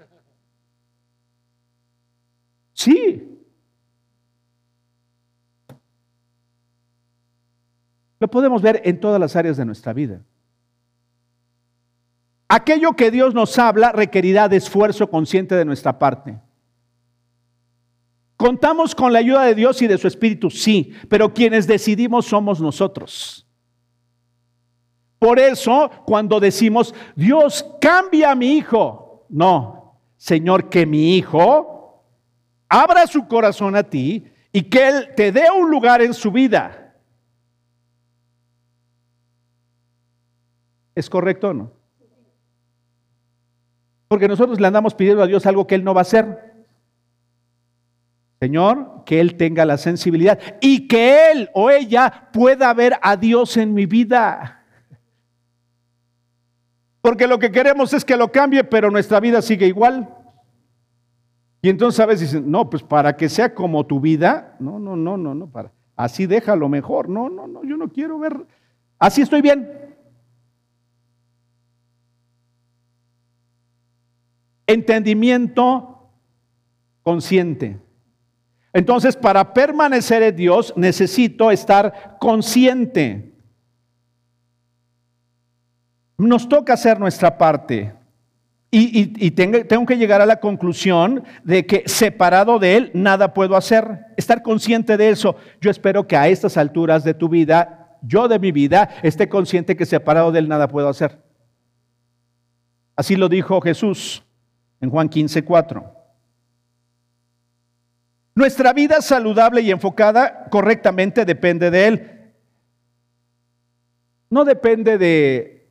[2.72, 3.26] Sí,
[8.20, 10.20] Lo podemos ver en todas las áreas de nuestra vida.
[12.48, 16.38] Aquello que Dios nos habla requerirá de esfuerzo consciente de nuestra parte.
[18.40, 20.48] ¿Contamos con la ayuda de Dios y de su Espíritu?
[20.48, 23.46] Sí, pero quienes decidimos somos nosotros.
[25.18, 32.03] Por eso, cuando decimos, Dios, cambia a mi hijo, no, Señor, que mi hijo
[32.66, 36.94] abra su corazón a ti y que Él te dé un lugar en su vida.
[40.94, 41.72] ¿Es correcto o no?
[44.09, 46.49] Porque nosotros le andamos pidiendo a Dios algo que Él no va a hacer.
[48.40, 53.57] Señor, que Él tenga la sensibilidad y que Él o ella pueda ver a Dios
[53.57, 54.64] en mi vida.
[57.03, 60.09] Porque lo que queremos es que lo cambie, pero nuestra vida sigue igual.
[61.62, 64.96] Y entonces a veces dicen, no, pues para que sea como tu vida, no, no,
[64.96, 67.11] no, no, no, para, así déjalo mejor.
[67.11, 68.46] No, no, no, yo no quiero ver,
[68.98, 69.81] así estoy bien.
[74.72, 76.11] entendimiento
[77.03, 77.81] consciente.
[78.72, 83.33] Entonces, para permanecer en Dios necesito estar consciente.
[86.16, 87.94] Nos toca hacer nuestra parte.
[88.72, 93.56] Y, tengo, tengo que llegar a la conclusión de que separado de Él nada puedo
[93.56, 94.06] hacer.
[94.16, 95.35] Estar consciente de eso.
[95.61, 99.76] Yo espero que a estas alturas de tu vida, yo de mi vida, esté consciente
[99.76, 101.20] que separado de Él nada puedo hacer.
[102.94, 104.22] Así lo dijo Jesús
[104.80, 105.99] en Juan 15, 4.
[108.34, 112.32] Nuestra vida saludable y enfocada correctamente depende de Él.
[114.30, 115.68] No depende de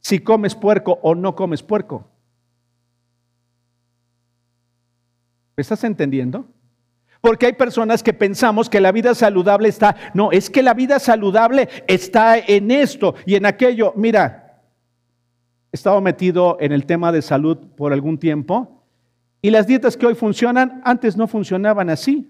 [0.00, 2.10] si comes puerco o no comes puerco.
[5.56, 6.46] ¿Me estás entendiendo?
[7.20, 10.98] Porque hay personas que pensamos que la vida saludable está, no, es que la vida
[11.00, 13.92] saludable está en esto y en aquello.
[13.96, 14.62] Mira,
[15.72, 18.77] he estado metido en el tema de salud por algún tiempo
[19.40, 22.28] y las dietas que hoy funcionan antes no funcionaban así.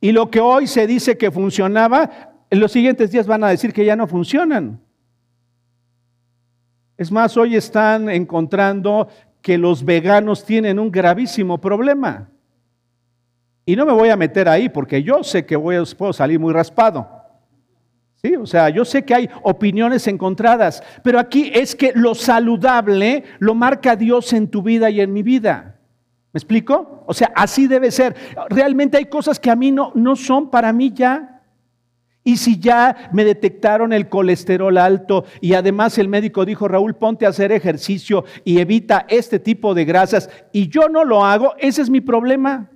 [0.00, 2.10] Y lo que hoy se dice que funcionaba,
[2.50, 4.80] en los siguientes días van a decir que ya no funcionan.
[6.96, 9.08] Es más, hoy están encontrando
[9.42, 12.30] que los veganos tienen un gravísimo problema.
[13.66, 16.52] Y no me voy a meter ahí porque yo sé que voy, puedo salir muy
[16.52, 17.08] raspado.
[18.16, 18.36] ¿Sí?
[18.36, 23.54] O sea, yo sé que hay opiniones encontradas, pero aquí es que lo saludable lo
[23.54, 25.73] marca Dios en tu vida y en mi vida.
[26.34, 27.04] ¿Me explico?
[27.06, 28.16] O sea, así debe ser.
[28.50, 31.42] Realmente hay cosas que a mí no, no son para mí ya.
[32.24, 37.24] Y si ya me detectaron el colesterol alto y además el médico dijo, Raúl, ponte
[37.24, 41.82] a hacer ejercicio y evita este tipo de grasas y yo no lo hago, ese
[41.82, 42.68] es mi problema.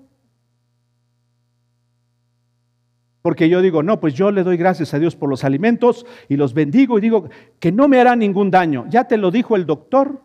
[3.22, 6.36] Porque yo digo, no, pues yo le doy gracias a Dios por los alimentos y
[6.36, 7.28] los bendigo y digo
[7.59, 8.84] que no me hará ningún daño.
[8.88, 10.22] Ya te lo dijo el doctor,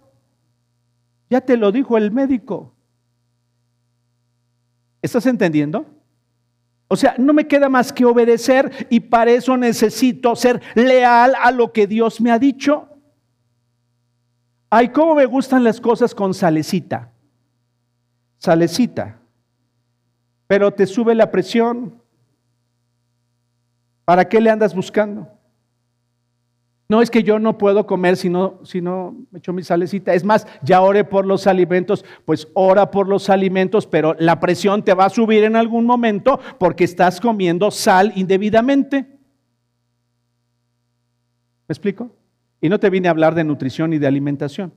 [1.32, 2.73] ya te lo dijo el médico.
[5.04, 5.86] ¿Estás entendiendo?
[6.88, 11.52] O sea, no me queda más que obedecer y para eso necesito ser leal a
[11.52, 12.88] lo que Dios me ha dicho.
[14.70, 17.12] Ay, cómo me gustan las cosas con salecita.
[18.38, 19.20] Salecita.
[20.48, 22.02] Pero te sube la presión.
[24.06, 25.28] ¿Para qué le andas buscando?
[26.90, 30.14] No es que yo no puedo comer si no, si no me echo mi salecita.
[30.14, 34.84] Es más, ya oré por los alimentos, pues ora por los alimentos, pero la presión
[34.84, 39.08] te va a subir en algún momento porque estás comiendo sal indebidamente.
[41.68, 42.12] ¿Me explico?
[42.60, 44.74] Y no te vine a hablar de nutrición y de alimentación,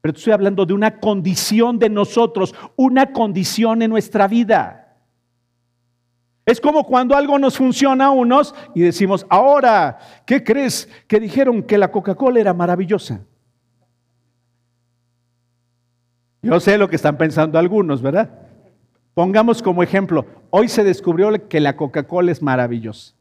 [0.00, 4.85] pero estoy hablando de una condición de nosotros, una condición en nuestra vida.
[6.46, 10.88] Es como cuando algo nos funciona a unos y decimos, ahora, ¿qué crees?
[11.08, 13.20] Que dijeron que la Coca-Cola era maravillosa.
[16.42, 18.30] Yo sé lo que están pensando algunos, ¿verdad?
[19.12, 23.16] Pongamos como ejemplo, hoy se descubrió que la Coca-Cola es maravillosa.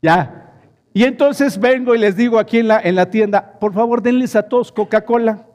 [0.00, 0.54] Ya.
[0.94, 4.34] Y entonces vengo y les digo aquí en la, en la tienda, por favor denles
[4.34, 5.46] a todos Coca-Cola.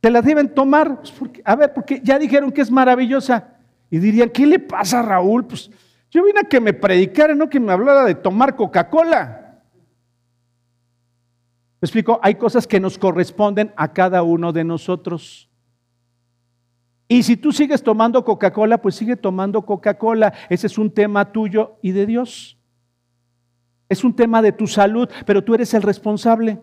[0.00, 1.02] ¿Te la deben tomar?
[1.02, 3.56] Pues a ver, porque ya dijeron que es maravillosa.
[3.90, 5.46] Y dirían, ¿qué le pasa a Raúl?
[5.46, 5.70] Pues
[6.10, 9.62] yo vine a que me predicara, no que me hablara de tomar Coca-Cola.
[11.80, 12.20] ¿Me explico?
[12.22, 15.48] Hay cosas que nos corresponden a cada uno de nosotros.
[17.08, 20.32] Y si tú sigues tomando Coca-Cola, pues sigue tomando Coca-Cola.
[20.48, 22.58] Ese es un tema tuyo y de Dios.
[23.88, 26.60] Es un tema de tu salud, pero tú eres el responsable.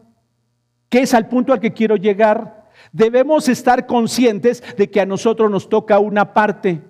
[0.89, 2.57] ¿Qué es al punto al que quiero llegar?
[2.97, 6.81] Debemos estar conscientes de que a nosotros nos toca una parte,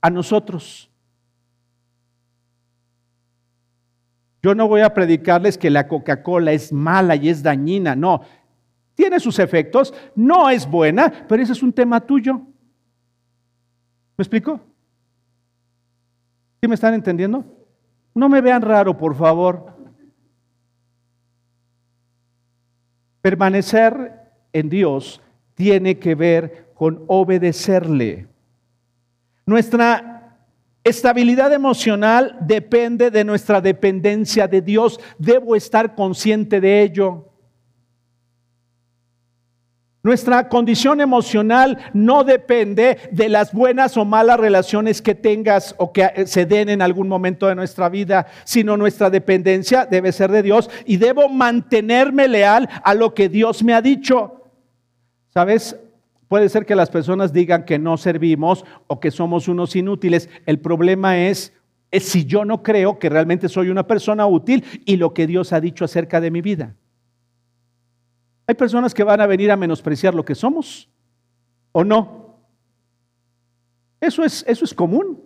[0.00, 0.88] a nosotros.
[4.44, 8.20] Yo no voy a predicarles que la Coca-Cola es mala y es dañina, no.
[8.94, 12.34] Tiene sus efectos, no es buena, pero ese es un tema tuyo.
[14.16, 14.60] ¿Me explico?
[16.60, 17.44] ¿Sí me están entendiendo?
[18.14, 19.74] No me vean raro, por favor.
[23.20, 24.12] Permanecer
[24.52, 25.20] en Dios
[25.54, 28.26] tiene que ver con obedecerle.
[29.46, 30.38] Nuestra
[30.82, 35.00] estabilidad emocional depende de nuestra dependencia de Dios.
[35.18, 37.30] Debo estar consciente de ello.
[40.02, 46.26] Nuestra condición emocional no depende de las buenas o malas relaciones que tengas o que
[46.26, 50.68] se den en algún momento de nuestra vida, sino nuestra dependencia debe ser de Dios
[50.84, 54.43] y debo mantenerme leal a lo que Dios me ha dicho.
[55.34, 55.76] ¿Sabes?
[56.28, 60.30] Puede ser que las personas digan que no servimos o que somos unos inútiles.
[60.46, 61.52] El problema es,
[61.92, 65.60] si yo no creo que realmente soy una persona útil y lo que Dios ha
[65.60, 66.76] dicho acerca de mi vida.
[68.46, 70.88] Hay personas que van a venir a menospreciar lo que somos
[71.72, 72.38] o no.
[74.00, 75.20] Eso es, eso es común.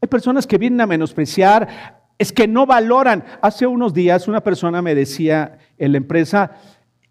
[0.00, 3.24] Hay personas que vienen a menospreciar, es que no valoran.
[3.40, 6.52] Hace unos días una persona me decía en la empresa,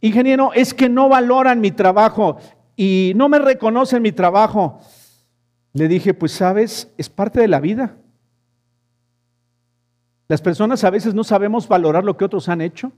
[0.01, 2.37] ingeniero, es que no valoran mi trabajo
[2.75, 4.79] y no me reconocen mi trabajo.
[5.73, 7.95] Le dije, pues sabes, es parte de la vida.
[10.27, 12.91] Las personas a veces no sabemos valorar lo que otros han hecho.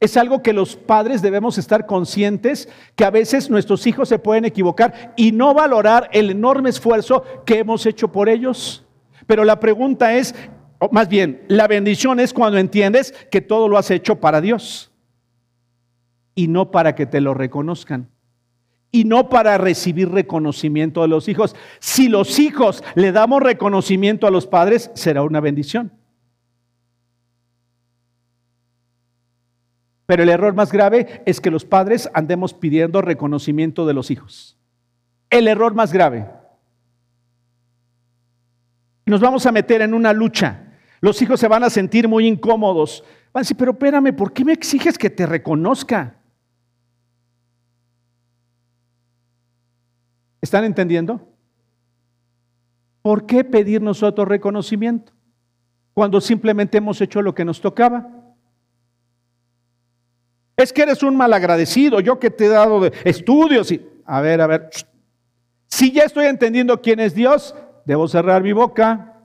[0.00, 4.44] Es algo que los padres debemos estar conscientes, que a veces nuestros hijos se pueden
[4.44, 8.84] equivocar y no valorar el enorme esfuerzo que hemos hecho por ellos.
[9.26, 10.34] Pero la pregunta es,
[10.78, 14.87] o más bien, la bendición es cuando entiendes que todo lo has hecho para Dios
[16.38, 18.10] y no para que te lo reconozcan.
[18.92, 21.56] Y no para recibir reconocimiento de los hijos.
[21.80, 25.90] Si los hijos le damos reconocimiento a los padres, será una bendición.
[30.06, 34.56] Pero el error más grave es que los padres andemos pidiendo reconocimiento de los hijos.
[35.30, 36.30] El error más grave.
[39.06, 40.72] Nos vamos a meter en una lucha.
[41.00, 43.02] Los hijos se van a sentir muy incómodos.
[43.32, 46.17] Van a decir, pero espérame, ¿por qué me exiges que te reconozca?
[50.40, 51.28] ¿Están entendiendo?
[53.02, 55.12] ¿Por qué pedir nosotros reconocimiento?
[55.94, 58.08] Cuando simplemente hemos hecho lo que nos tocaba.
[60.56, 63.86] Es que eres un malagradecido, yo que te he dado estudios y...
[64.04, 64.70] A ver, a ver.
[65.66, 69.22] Si ya estoy entendiendo quién es Dios, debo cerrar mi boca.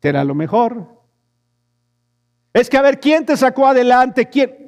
[0.00, 1.02] Será lo mejor.
[2.52, 4.28] Es que a ver, ¿quién te sacó adelante?
[4.28, 4.63] ¿Quién?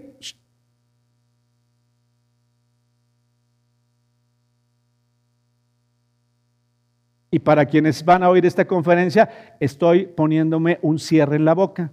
[7.37, 9.29] Y para quienes van a oír esta conferencia,
[9.61, 11.93] estoy poniéndome un cierre en la boca.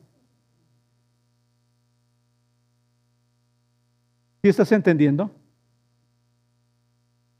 [4.41, 5.30] ¿Sí estás entendiendo?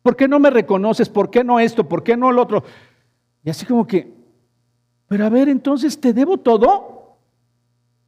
[0.02, 1.08] ¿Por qué no me reconoces?
[1.08, 1.88] ¿Por qué no esto?
[1.88, 2.66] ¿Por qué no lo otro?
[3.42, 4.14] Y así como que,
[5.08, 7.20] pero a ver, entonces, ¿te debo todo?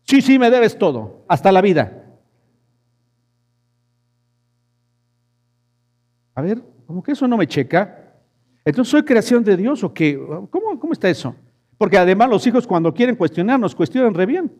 [0.03, 2.19] Sí, sí, me debes todo, hasta la vida.
[6.33, 8.04] A ver, como que eso no me checa.
[8.65, 10.19] Entonces, ¿soy creación de Dios o qué?
[10.49, 11.35] ¿Cómo, cómo está eso?
[11.77, 14.51] Porque además los hijos cuando quieren cuestionarnos, cuestionan re bien.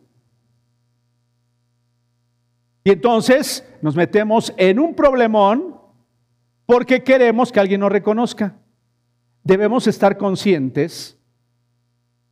[2.84, 5.76] Y entonces nos metemos en un problemón
[6.66, 8.56] porque queremos que alguien nos reconozca.
[9.42, 11.18] Debemos estar conscientes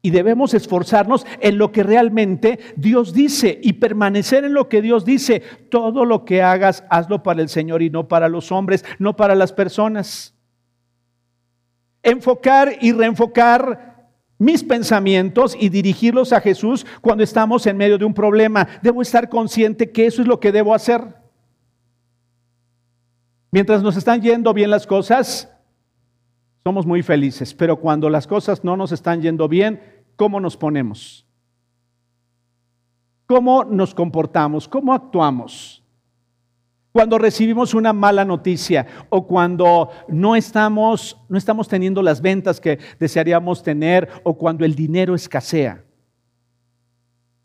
[0.00, 5.04] y debemos esforzarnos en lo que realmente Dios dice y permanecer en lo que Dios
[5.04, 5.40] dice.
[5.70, 9.34] Todo lo que hagas, hazlo para el Señor y no para los hombres, no para
[9.34, 10.33] las personas.
[12.04, 13.94] Enfocar y reenfocar
[14.38, 18.68] mis pensamientos y dirigirlos a Jesús cuando estamos en medio de un problema.
[18.82, 21.02] Debo estar consciente que eso es lo que debo hacer.
[23.50, 25.48] Mientras nos están yendo bien las cosas,
[26.64, 29.80] somos muy felices, pero cuando las cosas no nos están yendo bien,
[30.16, 31.24] ¿cómo nos ponemos?
[33.26, 34.66] ¿Cómo nos comportamos?
[34.66, 35.83] ¿Cómo actuamos?
[36.94, 42.78] Cuando recibimos una mala noticia o cuando no estamos, no estamos teniendo las ventas que
[43.00, 45.82] desearíamos tener o cuando el dinero escasea.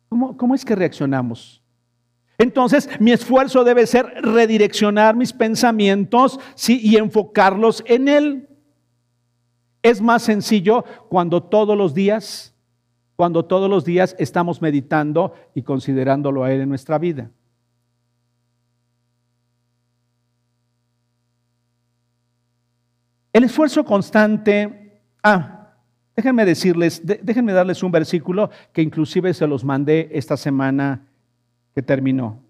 [0.08, 1.64] ¿Cómo, cómo es que reaccionamos?
[2.38, 8.50] Entonces, mi esfuerzo debe ser redireccionar mis pensamientos y enfocarlos en Él.
[9.82, 12.56] Es más sencillo cuando todos los días,
[13.16, 17.32] cuando todos los días estamos meditando y considerándolo a Él en nuestra vida.
[23.40, 25.70] El esfuerzo constante, ah,
[26.14, 31.08] déjenme decirles, déjenme darles un versículo que inclusive se los mandé esta semana
[31.74, 32.44] que terminó.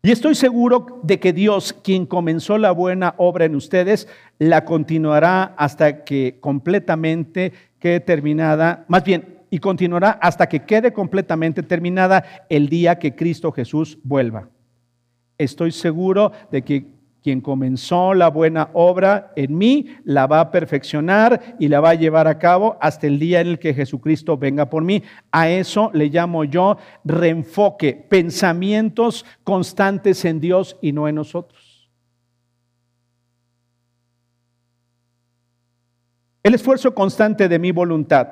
[0.00, 4.06] Y estoy seguro de que Dios, quien comenzó la buena obra en ustedes,
[4.38, 11.64] la continuará hasta que completamente quede terminada, más bien, y continuará hasta que quede completamente
[11.64, 14.48] terminada el día que Cristo Jesús vuelva.
[15.38, 16.97] Estoy seguro de que
[17.28, 21.94] quien comenzó la buena obra en mí, la va a perfeccionar y la va a
[21.94, 25.02] llevar a cabo hasta el día en el que Jesucristo venga por mí.
[25.30, 31.90] A eso le llamo yo reenfoque, pensamientos constantes en Dios y no en nosotros.
[36.42, 38.26] El esfuerzo constante de mi voluntad,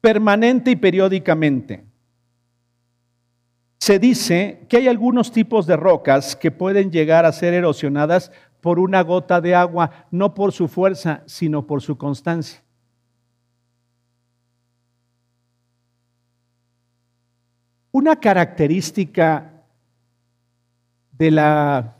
[0.00, 1.89] permanente y periódicamente
[3.80, 8.78] se dice que hay algunos tipos de rocas que pueden llegar a ser erosionadas por
[8.78, 12.62] una gota de agua, no por su fuerza, sino por su constancia.
[17.90, 19.64] Una característica
[21.12, 21.96] de la,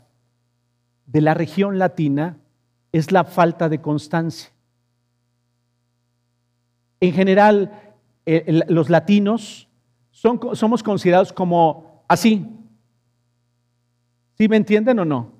[1.07, 2.37] de la región latina
[2.91, 4.51] es la falta de constancia.
[6.99, 7.95] En general,
[8.67, 9.67] los latinos
[10.21, 12.47] somos considerados como así.
[14.37, 15.33] ¿Sí me entienden o no?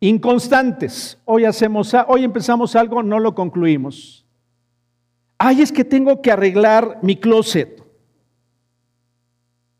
[0.00, 1.18] Inconstantes.
[1.24, 4.26] Hoy hacemos, hoy empezamos algo, no lo concluimos.
[5.38, 7.82] Ay, es que tengo que arreglar mi closet.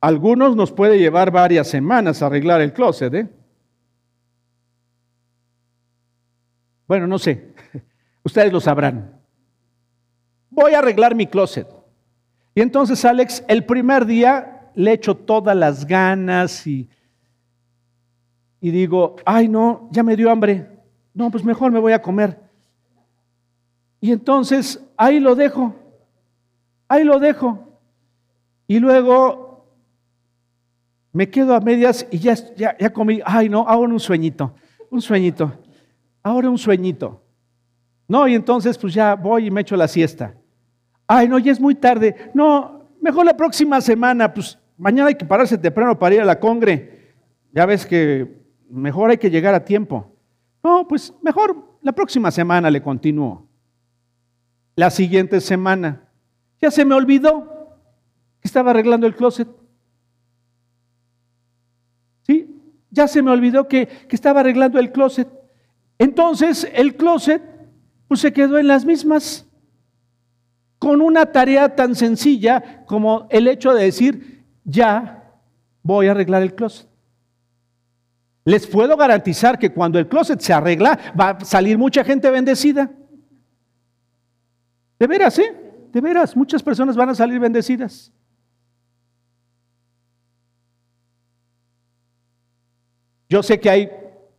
[0.00, 3.28] Algunos nos puede llevar varias semanas arreglar el closet, ¿eh?
[6.86, 7.54] Bueno, no sé.
[8.22, 9.20] Ustedes lo sabrán.
[10.50, 11.75] Voy a arreglar mi closet.
[12.56, 16.88] Y entonces Alex, el primer día le echo todas las ganas y,
[18.62, 20.66] y digo, ay no, ya me dio hambre.
[21.12, 22.40] No, pues mejor me voy a comer.
[24.00, 25.74] Y entonces ahí lo dejo,
[26.88, 27.78] ahí lo dejo.
[28.66, 29.66] Y luego
[31.12, 34.54] me quedo a medias y ya, ya, ya comí, ay no, ahora un sueñito,
[34.90, 35.52] un sueñito,
[36.22, 37.22] ahora un sueñito.
[38.08, 40.34] No, y entonces pues ya voy y me echo la siesta.
[41.06, 42.30] Ay, no, ya es muy tarde.
[42.34, 46.40] No, mejor la próxima semana, pues mañana hay que pararse temprano para ir a la
[46.40, 47.14] congre.
[47.52, 50.12] Ya ves que mejor hay que llegar a tiempo.
[50.62, 53.46] No, pues mejor La próxima semana le continúo.
[54.74, 56.08] La siguiente semana.
[56.60, 57.78] Ya se me olvidó
[58.40, 59.48] que estaba arreglando el closet.
[62.22, 62.60] ¿Sí?
[62.90, 65.28] Ya se me olvidó que, que estaba arreglando el closet.
[65.98, 67.40] Entonces el closet
[68.08, 69.45] pues se quedó en las mismas.
[70.78, 75.32] Con una tarea tan sencilla como el hecho de decir, ya
[75.82, 76.88] voy a arreglar el closet.
[78.44, 82.90] Les puedo garantizar que cuando el closet se arregla, va a salir mucha gente bendecida.
[84.98, 85.54] De veras, ¿eh?
[85.92, 88.12] De veras, muchas personas van a salir bendecidas.
[93.28, 93.90] Yo sé que hay,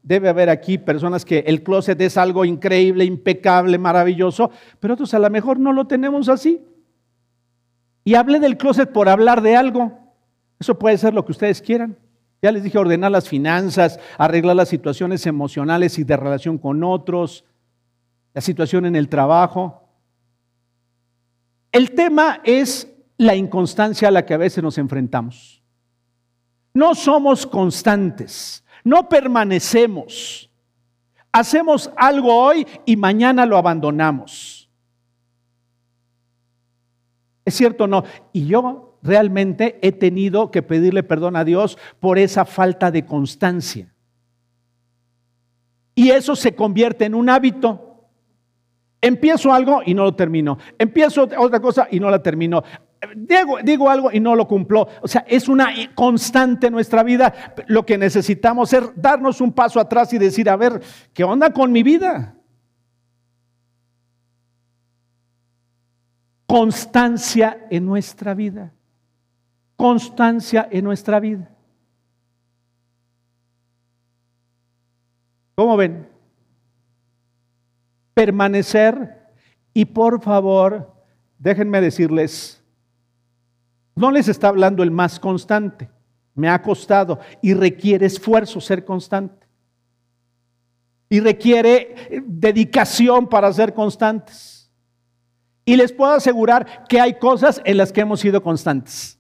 [0.08, 4.50] debe haber aquí personas que el closet es algo increíble, impecable, maravilloso,
[4.80, 6.66] pero otros a lo mejor no lo tenemos así.
[8.06, 10.00] Y hablé del closet por hablar de algo.
[10.62, 11.98] Eso puede ser lo que ustedes quieran.
[12.42, 17.44] Ya les dije ordenar las finanzas, arreglar las situaciones emocionales y de relación con otros,
[18.34, 19.90] la situación en el trabajo.
[21.74, 22.88] El tema es
[23.18, 25.62] la inconstancia a la que a veces nos enfrentamos.
[26.74, 30.50] No somos constantes, no permanecemos.
[31.32, 34.70] Hacemos algo hoy y mañana lo abandonamos.
[37.44, 38.06] ¿Es cierto o no?
[38.32, 43.94] Y yo realmente he tenido que pedirle perdón a Dios por esa falta de constancia.
[45.94, 48.06] Y eso se convierte en un hábito.
[49.02, 50.58] Empiezo algo y no lo termino.
[50.80, 52.64] Empiezo otra cosa y no la termino.
[53.16, 54.88] Digo, algo y no lo cumplo.
[55.02, 57.34] O sea, es una constante en nuestra vida.
[57.68, 60.82] Lo que necesitamos es darnos un paso atrás y decir, a ver,
[61.14, 62.36] ¿qué onda con mi vida?
[66.48, 68.74] Constancia en nuestra vida
[69.78, 71.50] constancia en nuestra vida.
[75.56, 76.10] ¿Cómo ven?
[78.14, 79.32] Permanecer
[79.74, 80.92] y por favor,
[81.38, 82.57] déjenme decirles,
[83.98, 85.90] no les está hablando el más constante,
[86.36, 89.48] me ha costado y requiere esfuerzo ser constante.
[91.10, 94.70] Y requiere dedicación para ser constantes.
[95.66, 99.18] Y les puedo asegurar que hay cosas en las que hemos sido constantes.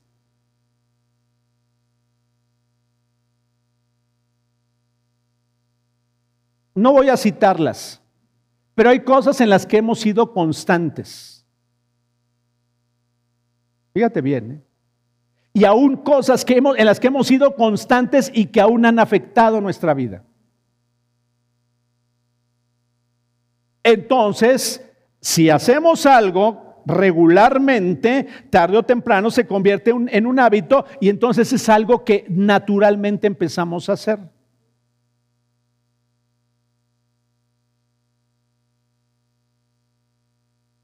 [6.76, 8.00] No voy a citarlas,
[8.76, 11.44] pero hay cosas en las que hemos sido constantes.
[13.94, 14.52] Fíjate bien.
[14.52, 14.67] ¿eh?
[15.58, 19.00] Y aún cosas que hemos, en las que hemos sido constantes y que aún han
[19.00, 20.24] afectado nuestra vida.
[23.82, 24.88] Entonces,
[25.20, 31.68] si hacemos algo regularmente, tarde o temprano se convierte en un hábito y entonces es
[31.70, 34.20] algo que naturalmente empezamos a hacer.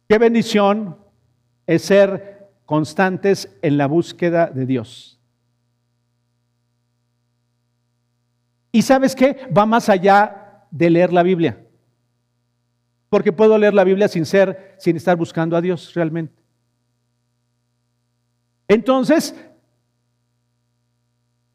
[0.08, 0.98] Qué bendición
[1.68, 2.33] es ser
[2.66, 5.20] constantes en la búsqueda de Dios.
[8.72, 9.48] Y sabes qué?
[9.56, 11.64] Va más allá de leer la Biblia.
[13.10, 16.42] Porque puedo leer la Biblia sin ser, sin estar buscando a Dios realmente.
[18.68, 19.36] Entonces,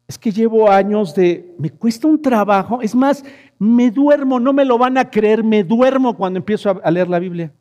[0.07, 3.23] es que llevo años de, me cuesta un trabajo, es más,
[3.59, 7.19] me duermo, no me lo van a creer, me duermo cuando empiezo a leer la
[7.19, 7.51] Biblia.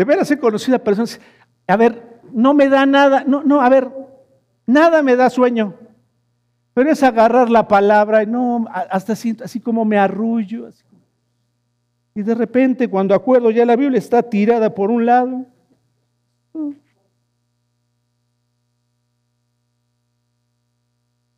[0.00, 1.20] De veras he conocido a personas,
[1.66, 3.90] a ver, no me da nada, no, no, a ver,
[4.64, 5.74] nada me da sueño.
[6.72, 10.70] Pero es agarrar la palabra y no, hasta así, así como me arrullo.
[12.14, 15.44] Y de repente, cuando acuerdo, ya la Biblia está tirada por un lado.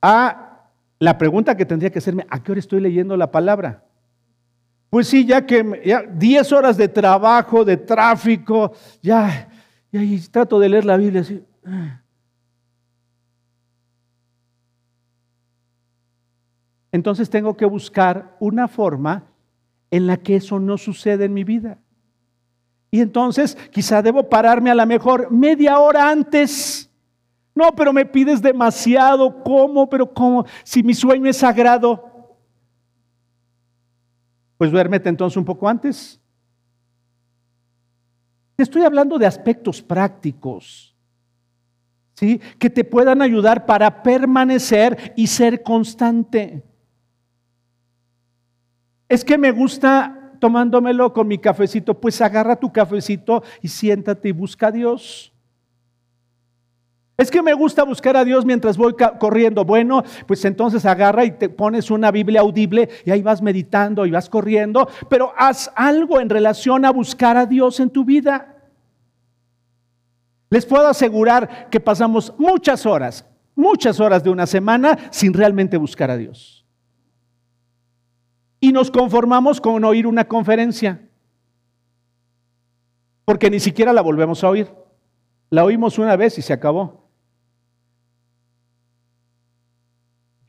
[0.00, 0.68] Ah,
[1.00, 3.82] la pregunta que tendría que hacerme, ¿a qué hora estoy leyendo la palabra?
[4.92, 9.48] Pues sí, ya que ya 10 horas de trabajo, de tráfico, ya,
[9.90, 11.42] ya trato de leer la Biblia así.
[16.92, 19.24] Entonces tengo que buscar una forma
[19.90, 21.78] en la que eso no sucede en mi vida.
[22.90, 26.90] Y entonces quizá debo pararme a la mejor media hora antes.
[27.54, 29.42] No, pero me pides demasiado.
[29.42, 29.88] ¿Cómo?
[29.88, 30.44] Pero ¿cómo?
[30.64, 32.11] Si mi sueño es sagrado.
[34.62, 36.20] Pues duérmete entonces un poco antes.
[38.54, 40.94] Te estoy hablando de aspectos prácticos,
[42.14, 42.40] ¿sí?
[42.60, 46.62] Que te puedan ayudar para permanecer y ser constante.
[49.08, 54.32] Es que me gusta tomándomelo con mi cafecito, pues agarra tu cafecito y siéntate y
[54.32, 55.31] busca a Dios.
[57.16, 59.64] Es que me gusta buscar a Dios mientras voy corriendo.
[59.64, 64.10] Bueno, pues entonces agarra y te pones una Biblia audible y ahí vas meditando y
[64.10, 68.56] vas corriendo, pero haz algo en relación a buscar a Dios en tu vida.
[70.48, 76.10] Les puedo asegurar que pasamos muchas horas, muchas horas de una semana sin realmente buscar
[76.10, 76.66] a Dios.
[78.58, 81.08] Y nos conformamos con oír una conferencia,
[83.24, 84.70] porque ni siquiera la volvemos a oír.
[85.50, 87.01] La oímos una vez y se acabó.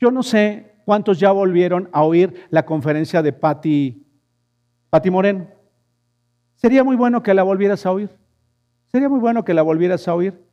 [0.04, 4.04] Yo no sé cuántos ya volvieron a oír la conferencia de Patti,
[5.10, 5.48] Moreno.
[6.56, 8.10] Sería muy bueno que la volvieras a oír.
[8.92, 10.44] Sería muy bueno que la volvieras a oír.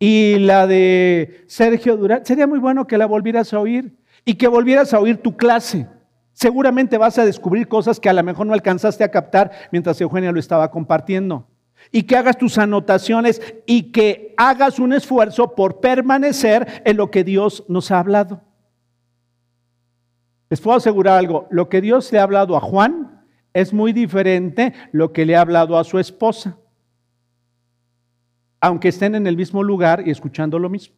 [0.00, 4.48] Y la de Sergio Durán, sería muy bueno que la volvieras a oír y que
[4.48, 5.86] volvieras a oír tu clase.
[6.32, 10.32] Seguramente vas a descubrir cosas que a lo mejor no alcanzaste a captar mientras Eugenia
[10.32, 11.46] lo estaba compartiendo.
[11.92, 17.22] Y que hagas tus anotaciones y que hagas un esfuerzo por permanecer en lo que
[17.22, 18.47] Dios nos ha hablado.
[20.50, 23.22] Les puedo asegurar algo, lo que Dios le ha hablado a Juan
[23.52, 26.56] es muy diferente lo que le ha hablado a su esposa,
[28.60, 30.94] aunque estén en el mismo lugar y escuchando lo mismo.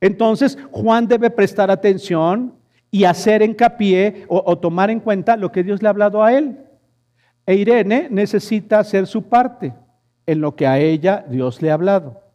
[0.00, 2.54] Entonces, Juan debe prestar atención
[2.90, 6.32] y hacer hincapié o, o tomar en cuenta lo que Dios le ha hablado a
[6.32, 6.58] él.
[7.46, 9.74] E Irene necesita hacer su parte
[10.26, 12.27] en lo que a ella Dios le ha hablado.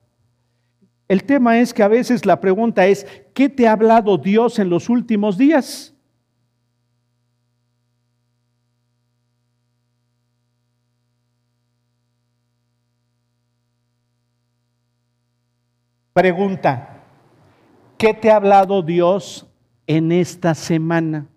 [1.13, 3.05] El tema es que a veces la pregunta es,
[3.35, 5.93] ¿qué te ha hablado Dios en los últimos días?
[16.13, 17.03] Pregunta,
[17.99, 19.47] ¿qué te ha hablado Dios
[19.85, 21.27] en esta semana?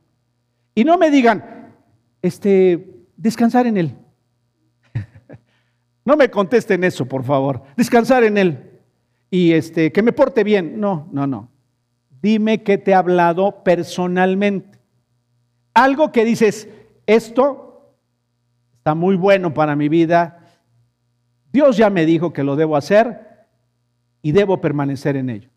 [0.75, 1.75] Y no me digan,
[2.23, 3.95] este, descansar en Él.
[6.03, 7.63] No me contesten eso, por favor.
[7.77, 8.66] Descansar en Él.
[9.37, 10.81] Y este, que me porte bien.
[10.81, 11.51] No, no, no.
[12.23, 14.79] Dime qué te ha hablado personalmente.
[15.75, 16.71] Algo que dices,
[17.05, 17.93] esto
[18.79, 20.41] está muy bueno para mi vida.
[21.53, 23.47] Dios ya me dijo que lo debo hacer
[24.23, 25.51] y debo permanecer en ello.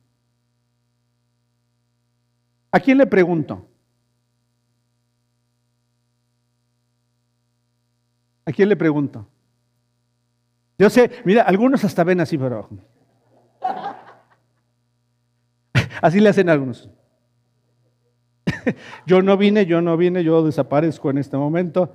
[2.74, 3.66] ¿A quién le pregunto?
[8.44, 9.26] ¿A quién le pregunto?
[10.78, 12.68] Yo sé, mira, algunos hasta ven así, pero...
[16.02, 16.90] Así le hacen algunos.
[19.06, 21.94] Yo no vine, yo no vine, yo desaparezco en este momento.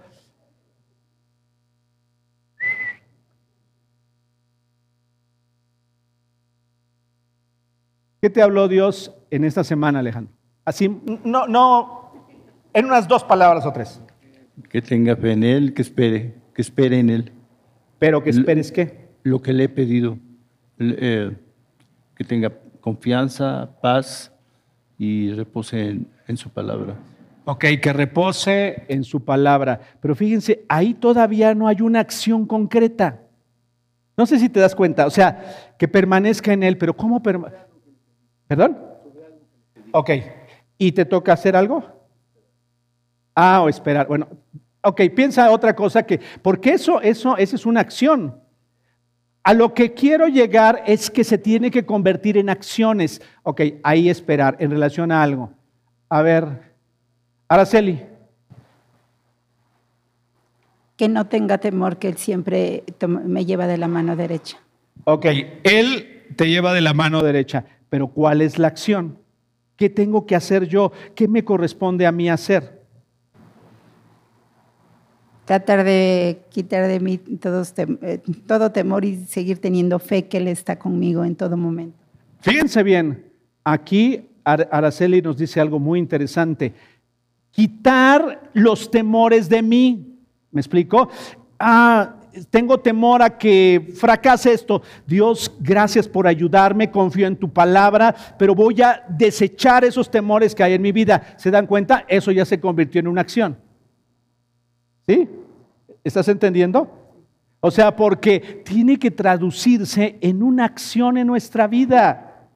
[8.20, 10.32] ¿Qué te habló Dios en esta semana, Alejandro?
[10.64, 10.88] Así,
[11.24, 12.26] no, no,
[12.72, 14.00] en unas dos palabras o tres.
[14.70, 17.32] Que tenga fe en Él, que espere, que espere en Él.
[17.98, 19.10] Pero que esperes qué.
[19.24, 20.18] Lo que le he pedido,
[20.78, 21.36] eh,
[22.16, 22.50] que tenga
[22.84, 24.30] confianza, paz
[24.98, 26.94] y repose en, su palabra.
[27.46, 29.80] Ok, que repose en su palabra.
[30.02, 33.22] Pero fíjense, ahí todavía no hay una acción concreta.
[34.18, 37.64] No sé si te das cuenta, o sea, que permanezca en él, pero ¿cómo permanece?
[38.46, 38.76] ¿Perdón?
[39.92, 40.10] Ok,
[40.76, 41.82] ¿y te toca hacer algo?
[43.34, 44.08] Ah, o esperar.
[44.08, 44.28] Bueno,
[44.82, 48.43] ok, piensa otra cosa que, porque eso, eso, esa es una acción.
[49.44, 53.20] A lo que quiero llegar es que se tiene que convertir en acciones.
[53.42, 55.52] Ok, ahí esperar en relación a algo.
[56.08, 56.72] A ver,
[57.46, 58.00] Araceli.
[60.96, 64.58] Que no tenga temor, que Él siempre me lleva de la mano derecha.
[65.04, 65.26] Ok,
[65.64, 69.18] él te lleva de la mano derecha, pero ¿cuál es la acción?
[69.76, 70.92] ¿Qué tengo que hacer yo?
[71.14, 72.83] ¿Qué me corresponde a mí hacer?
[75.44, 80.38] Tratar de quitar de mí todos tem- eh, todo temor y seguir teniendo fe que
[80.38, 81.96] Él está conmigo en todo momento.
[82.40, 83.24] Fíjense bien,
[83.62, 86.72] aquí Ar- Araceli nos dice algo muy interesante.
[87.50, 90.18] Quitar los temores de mí.
[90.50, 91.08] ¿Me explico?
[91.58, 92.16] Ah,
[92.50, 94.82] tengo temor a que fracase esto.
[95.06, 100.62] Dios, gracias por ayudarme, confío en tu palabra, pero voy a desechar esos temores que
[100.64, 101.34] hay en mi vida.
[101.36, 102.04] ¿Se dan cuenta?
[102.08, 103.56] Eso ya se convirtió en una acción.
[105.06, 105.28] ¿Sí?
[106.02, 106.88] ¿Estás entendiendo?
[107.60, 112.48] O sea, porque tiene que traducirse en una acción en nuestra vida.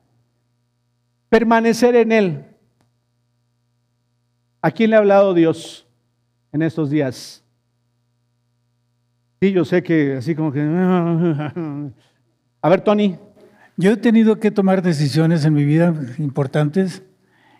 [1.28, 2.44] Permanecer en Él.
[4.61, 5.86] ¿A quién le ha hablado Dios
[6.53, 7.42] en estos días?
[9.40, 10.61] Sí, yo sé que así como que...
[12.61, 13.16] A ver, Tony.
[13.76, 17.05] Yo he tenido que tomar decisiones en mi vida importantes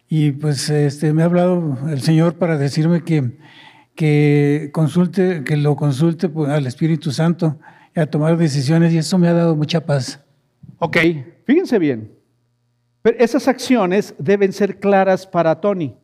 [0.09, 3.39] y pues este, me ha hablado el Señor para decirme que,
[3.99, 7.59] que consulte, que lo consulte pues, al Espíritu Santo
[7.96, 10.20] y a tomar decisiones y eso me ha dado mucha paz.
[10.78, 10.99] Ok,
[11.44, 12.12] fíjense bien.
[13.03, 15.96] Pero esas acciones deben ser claras para Tony.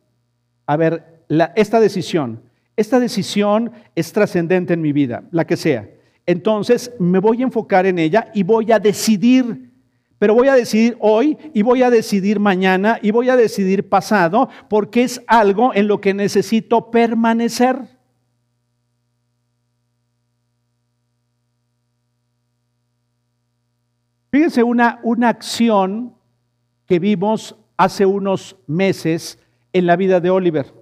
[0.65, 2.41] A ver, la- esta decisión,
[2.75, 5.89] esta decisión es trascendente en mi vida, la que sea.
[6.25, 9.71] Entonces me voy a enfocar en ella y voy a decidir.
[10.17, 14.49] Pero voy a decidir hoy y voy a decidir mañana y voy a decidir pasado
[14.69, 17.77] porque es algo en lo que necesito permanecer.
[24.31, 26.13] Fíjense una, una acción
[26.85, 29.39] que vimos hace unos meses
[29.73, 30.73] en la vida de Oliver.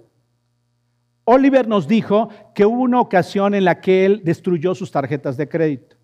[1.24, 5.48] Oliver nos dijo que hubo una ocasión en la que él destruyó sus tarjetas de
[5.48, 5.96] crédito.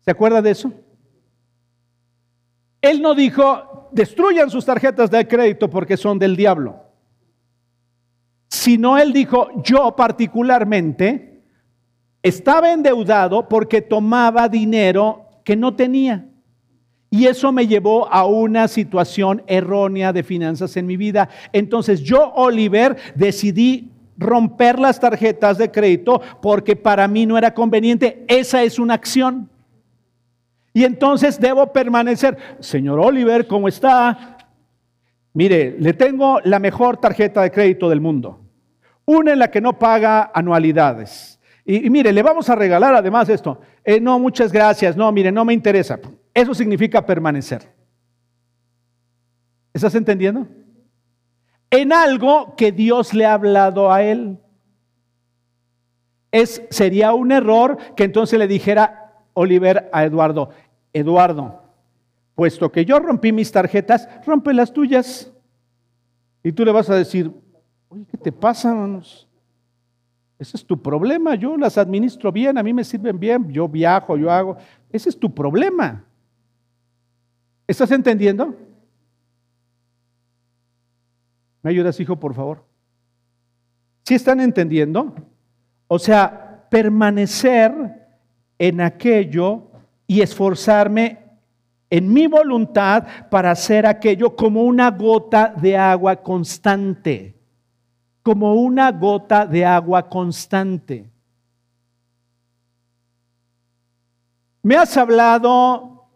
[0.00, 0.72] ¿Se acuerda de eso?
[2.82, 6.82] Él no dijo, destruyan sus tarjetas de crédito porque son del diablo.
[8.48, 11.42] Sino él dijo, yo particularmente
[12.22, 16.26] estaba endeudado porque tomaba dinero que no tenía.
[17.08, 21.28] Y eso me llevó a una situación errónea de finanzas en mi vida.
[21.52, 28.24] Entonces yo, Oliver, decidí romper las tarjetas de crédito porque para mí no era conveniente.
[28.28, 29.50] Esa es una acción.
[30.72, 32.36] Y entonces debo permanecer.
[32.60, 34.38] Señor Oliver, ¿cómo está?
[35.34, 38.40] Mire, le tengo la mejor tarjeta de crédito del mundo.
[39.04, 41.40] Una en la que no paga anualidades.
[41.64, 43.60] Y, mire, le vamos a regalar además esto.
[43.84, 44.96] Eh, no, muchas gracias.
[44.96, 45.98] No, mire, no me interesa.
[46.34, 47.62] Eso significa permanecer.
[49.72, 50.46] ¿Estás entendiendo?
[51.70, 54.38] En algo que Dios le ha hablado a él.
[56.30, 59.02] Es, sería un error que entonces le dijera
[59.34, 60.50] Oliver a Eduardo,
[60.92, 61.62] Eduardo,
[62.34, 65.32] puesto que yo rompí mis tarjetas, rompe las tuyas.
[66.42, 67.30] Y tú le vas a decir,
[67.88, 68.74] oye, ¿qué te pasa?
[68.74, 69.28] manos?
[70.38, 74.16] Ese es tu problema, yo las administro bien, a mí me sirven bien, yo viajo,
[74.16, 74.56] yo hago.
[74.90, 76.04] Ese es tu problema.
[77.66, 78.56] ¿Estás entendiendo?
[81.62, 82.64] ¿Me ayudas, hijo, por favor?
[84.04, 85.14] ¿Sí están entendiendo?
[85.86, 87.72] O sea, permanecer
[88.58, 89.70] en aquello
[90.12, 91.20] y esforzarme
[91.88, 97.34] en mi voluntad para hacer aquello como una gota de agua constante,
[98.22, 101.10] como una gota de agua constante.
[104.62, 106.10] Me has hablado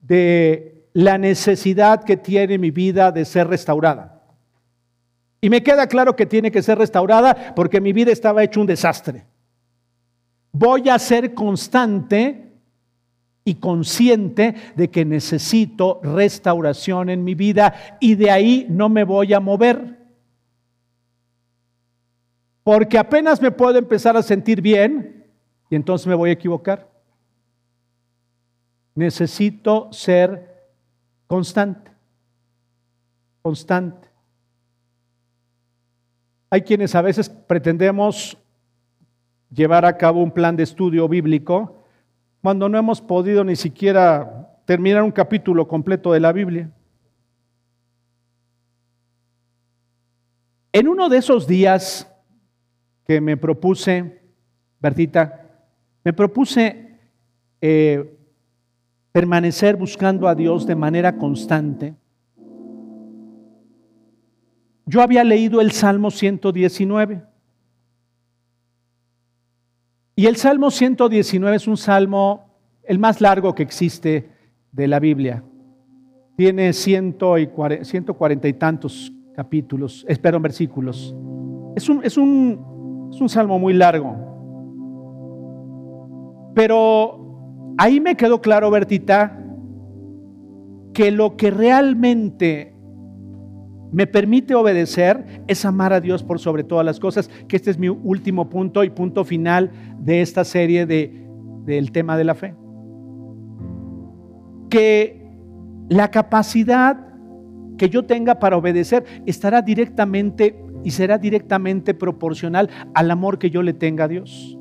[0.00, 4.22] de la necesidad que tiene mi vida de ser restaurada.
[5.42, 8.66] Y me queda claro que tiene que ser restaurada porque mi vida estaba hecho un
[8.66, 9.26] desastre.
[10.50, 12.51] Voy a ser constante
[13.44, 19.34] y consciente de que necesito restauración en mi vida y de ahí no me voy
[19.34, 19.98] a mover.
[22.62, 25.26] Porque apenas me puedo empezar a sentir bien
[25.68, 26.88] y entonces me voy a equivocar.
[28.94, 30.70] Necesito ser
[31.26, 31.90] constante,
[33.40, 34.08] constante.
[36.50, 38.36] Hay quienes a veces pretendemos
[39.50, 41.81] llevar a cabo un plan de estudio bíblico
[42.42, 46.70] cuando no hemos podido ni siquiera terminar un capítulo completo de la Biblia.
[50.72, 52.12] En uno de esos días
[53.06, 54.22] que me propuse,
[54.80, 55.46] Bertita,
[56.02, 56.98] me propuse
[57.60, 58.18] eh,
[59.12, 61.94] permanecer buscando a Dios de manera constante.
[64.84, 67.22] Yo había leído el Salmo 119.
[70.14, 72.44] Y el Salmo 119 es un salmo,
[72.84, 74.28] el más largo que existe
[74.70, 75.42] de la Biblia.
[76.36, 81.14] Tiene 140 y tantos capítulos, espero versículos.
[81.76, 84.16] Es un, es, un, es un salmo muy largo.
[86.54, 89.38] Pero ahí me quedó claro, Bertita,
[90.92, 92.71] que lo que realmente
[93.92, 97.78] me permite obedecer es amar a Dios por sobre todas las cosas, que este es
[97.78, 101.26] mi último punto y punto final de esta serie de,
[101.66, 102.54] del tema de la fe.
[104.70, 105.30] Que
[105.90, 107.06] la capacidad
[107.76, 113.62] que yo tenga para obedecer estará directamente y será directamente proporcional al amor que yo
[113.62, 114.58] le tenga a Dios.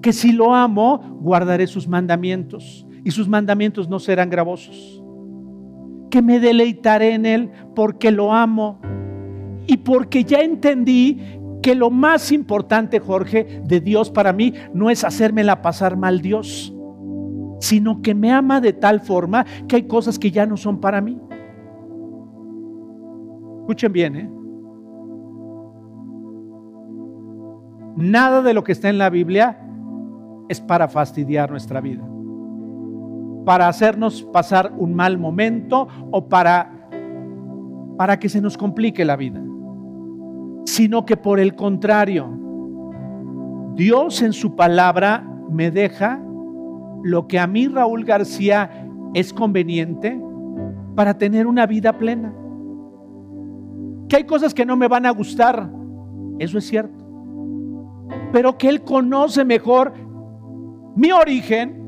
[0.00, 4.97] Que si lo amo, guardaré sus mandamientos y sus mandamientos no serán gravosos
[6.10, 8.78] que me deleitaré en Él porque lo amo
[9.66, 11.20] y porque ya entendí
[11.62, 16.74] que lo más importante, Jorge, de Dios para mí no es hacérmela pasar mal Dios,
[17.60, 21.00] sino que me ama de tal forma que hay cosas que ya no son para
[21.00, 21.18] mí.
[23.60, 24.30] Escuchen bien, ¿eh?
[27.96, 29.58] Nada de lo que está en la Biblia
[30.48, 32.08] es para fastidiar nuestra vida.
[33.48, 36.86] Para hacernos pasar un mal momento o para,
[37.96, 39.40] para que se nos complique la vida,
[40.66, 42.28] sino que por el contrario,
[43.74, 46.20] Dios en su palabra me deja
[47.02, 50.20] lo que a mí Raúl García es conveniente
[50.94, 52.34] para tener una vida plena.
[54.10, 55.70] Que hay cosas que no me van a gustar,
[56.38, 57.02] eso es cierto.
[58.30, 59.94] Pero que Él conoce mejor
[60.96, 61.87] mi origen,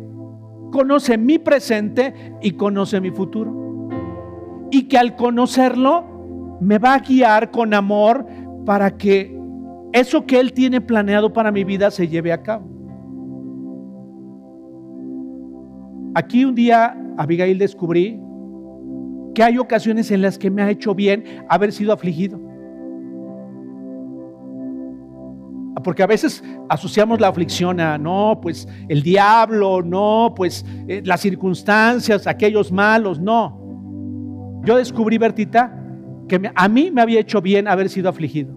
[0.71, 3.89] conoce mi presente y conoce mi futuro.
[4.71, 8.27] Y que al conocerlo me va a guiar con amor
[8.65, 9.39] para que
[9.93, 12.67] eso que Él tiene planeado para mi vida se lleve a cabo.
[16.15, 18.21] Aquí un día, Abigail, descubrí
[19.35, 22.40] que hay ocasiones en las que me ha hecho bien haber sido afligido.
[25.83, 31.21] Porque a veces asociamos la aflicción a, no, pues el diablo, no, pues eh, las
[31.21, 34.61] circunstancias, aquellos malos, no.
[34.65, 35.77] Yo descubrí, Bertita,
[36.29, 38.55] que a mí me había hecho bien haber sido afligido.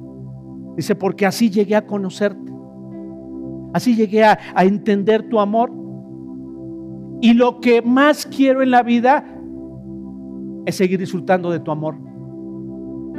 [0.75, 2.51] Dice, porque así llegué a conocerte.
[3.73, 5.71] Así llegué a, a entender tu amor.
[7.21, 9.25] Y lo que más quiero en la vida
[10.65, 11.95] es seguir disfrutando de tu amor.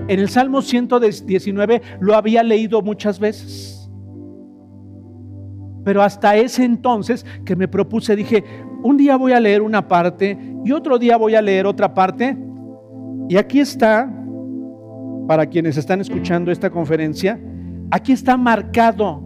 [0.09, 3.74] En el Salmo 119 lo había leído muchas veces.
[5.85, 8.43] Pero hasta ese entonces que me propuse, dije,
[8.83, 12.37] un día voy a leer una parte y otro día voy a leer otra parte.
[13.29, 14.11] Y aquí está,
[15.29, 17.41] para quienes están escuchando esta conferencia,
[17.91, 19.23] aquí está marcado,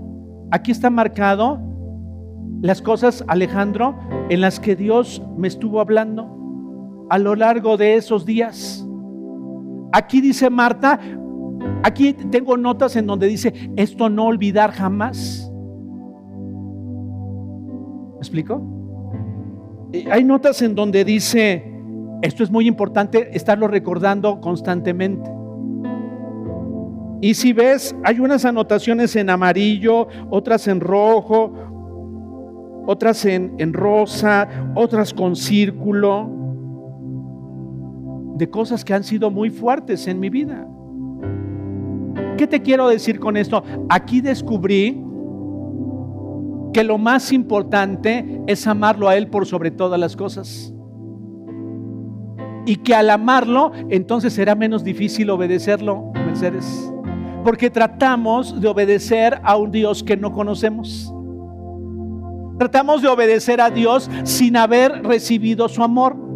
[0.50, 1.60] aquí está marcado
[2.60, 3.96] las cosas, Alejandro,
[4.28, 8.84] en las que Dios me estuvo hablando a lo largo de esos días.
[9.92, 10.98] Aquí dice Marta,
[11.82, 15.47] aquí tengo notas en donde dice, esto no olvidar jamás.
[18.18, 18.60] ¿Me explico?
[20.10, 21.72] Hay notas en donde dice,
[22.20, 25.30] esto es muy importante estarlo recordando constantemente.
[27.20, 31.52] Y si ves, hay unas anotaciones en amarillo, otras en rojo,
[32.86, 36.28] otras en, en rosa, otras con círculo,
[38.36, 40.66] de cosas que han sido muy fuertes en mi vida.
[42.36, 43.62] ¿Qué te quiero decir con esto?
[43.88, 45.04] Aquí descubrí
[46.78, 50.72] que lo más importante es amarlo a Él por sobre todas las cosas.
[52.66, 56.92] Y que al amarlo, entonces será menos difícil obedecerlo, Mercedes.
[57.42, 61.12] Porque tratamos de obedecer a un Dios que no conocemos.
[62.60, 66.27] Tratamos de obedecer a Dios sin haber recibido su amor.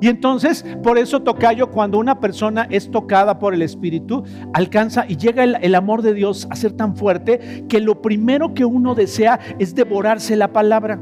[0.00, 4.22] Y entonces, por eso Tocayo, cuando una persona es tocada por el Espíritu,
[4.52, 8.64] alcanza y llega el, amor de Dios a ser tan fuerte que lo primero que
[8.64, 11.00] uno desea es devorarse la palabra.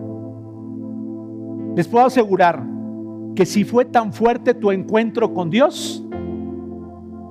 [1.76, 2.62] Les puedo asegurar
[3.34, 6.02] que si fue tan fuerte tu encuentro con Dios,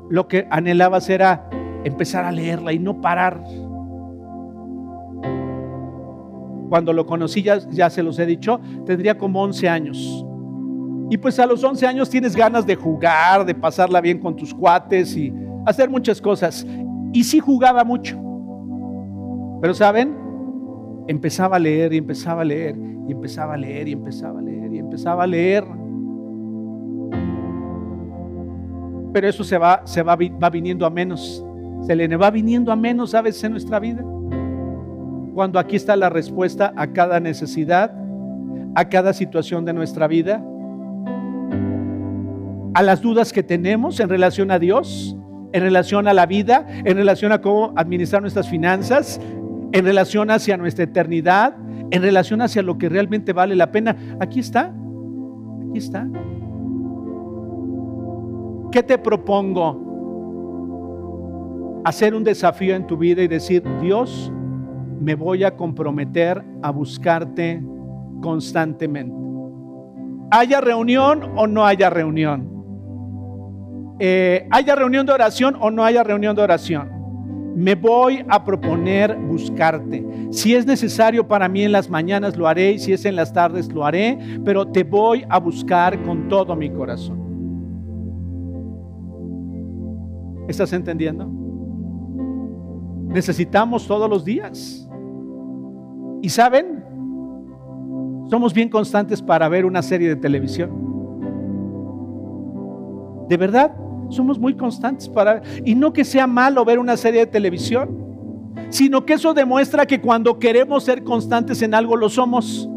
[0.09, 1.49] lo que anhelabas era
[1.84, 3.43] empezar a leerla y no parar.
[6.70, 10.26] Cuando lo conocí, ya, ya se los he dicho, tendría como 11 años.
[11.10, 14.53] Y pues a los 11 años tienes ganas de jugar, de pasarla bien con tus
[14.53, 15.34] cuates y
[15.66, 16.66] hacer muchas cosas.
[17.14, 18.20] Y sí jugaba mucho.
[19.62, 20.16] Pero ¿saben?
[21.08, 22.76] Empezaba a leer y empezaba a leer
[23.08, 25.64] y empezaba a leer y empezaba a leer y empezaba a leer.
[29.14, 31.45] Pero eso se va, se va, va viniendo a menos.
[31.84, 34.03] Se le va viniendo a menos a veces en nuestra vida.
[35.36, 37.95] Cuando aquí está la respuesta a cada necesidad,
[38.74, 40.43] a cada situación de nuestra vida
[42.76, 45.17] a las dudas que tenemos en relación a Dios,
[45.53, 49.21] en relación a la vida, en relación a cómo administrar nuestras finanzas,
[49.71, 51.55] en relación hacia nuestra eternidad,
[51.89, 53.95] en relación hacia lo que realmente vale la pena.
[54.19, 54.73] Aquí está,
[55.69, 56.05] aquí está.
[58.73, 59.82] ¿Qué te propongo?
[61.86, 64.34] Hacer un desafío en tu vida y decir, Dios,
[64.99, 67.63] me voy a comprometer a buscarte
[68.21, 69.15] constantemente.
[70.30, 72.55] Haya reunión o no haya reunión
[74.00, 76.89] eh, haya reunión de oración o no haya reunión de oración.
[77.56, 80.06] Me voy a proponer buscarte.
[80.32, 83.32] Si es necesario para mí en las mañanas lo haré y si es en las
[83.32, 87.24] tardes lo haré, pero te voy a buscar con todo mi corazón.
[90.50, 91.26] ¿Estás entendiendo?
[93.08, 94.89] Necesitamos todos los días.
[96.22, 96.84] Y saben,
[98.30, 100.84] somos bien constantes para ver una serie de televisión.
[103.30, 103.74] De verdad,
[104.10, 105.41] somos muy constantes para...
[105.64, 108.03] Y no que sea malo ver una serie de televisión.
[108.70, 112.70] sino que eso demuestra que cuando queremos ser constantes en algo lo somos.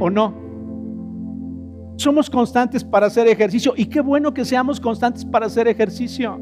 [0.00, 0.34] ¿O no?
[1.96, 6.38] Somos constantes para hacer ejercicio y qué bueno que seamos constantes para hacer ejercicio.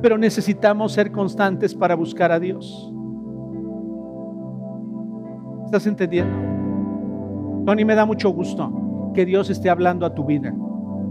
[0.00, 2.92] Pero necesitamos ser constantes para buscar a Dios.
[5.66, 6.34] ¿Estás entendiendo?
[7.64, 10.52] Tony, me da mucho gusto que Dios esté hablando a tu vida.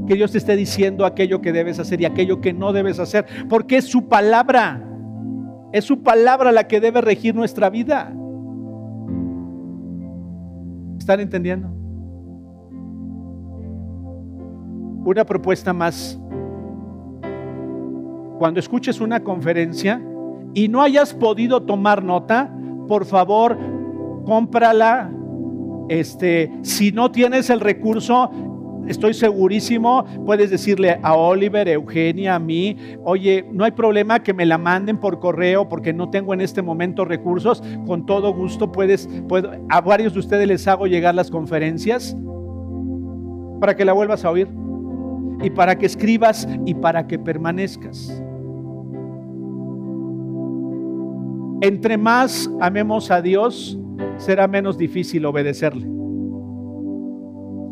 [0.07, 3.25] Que Dios te esté diciendo aquello que debes hacer y aquello que no debes hacer.
[3.49, 4.83] Porque es su palabra.
[5.71, 8.13] Es su palabra la que debe regir nuestra vida.
[10.97, 11.67] ¿Están entendiendo?
[15.03, 16.19] Una propuesta más.
[18.37, 20.01] Cuando escuches una conferencia
[20.53, 22.51] y no hayas podido tomar nota,
[22.87, 23.57] por favor,
[24.25, 25.11] cómprala.
[25.89, 28.29] Este, si no tienes el recurso,
[28.87, 34.45] estoy segurísimo, puedes decirle a Oliver, Eugenia, a mí, oye, no hay problema que me
[34.45, 39.07] la manden por correo porque no tengo en este momento recursos, con todo gusto puedes,
[39.27, 42.15] puedo, a varios de ustedes les hago llegar las conferencias
[43.59, 44.47] para que la vuelvas a oír
[45.43, 48.21] y para que escribas y para que permanezcas.
[51.61, 53.79] Entre más amemos a Dios,
[54.17, 56.00] será menos difícil obedecerle.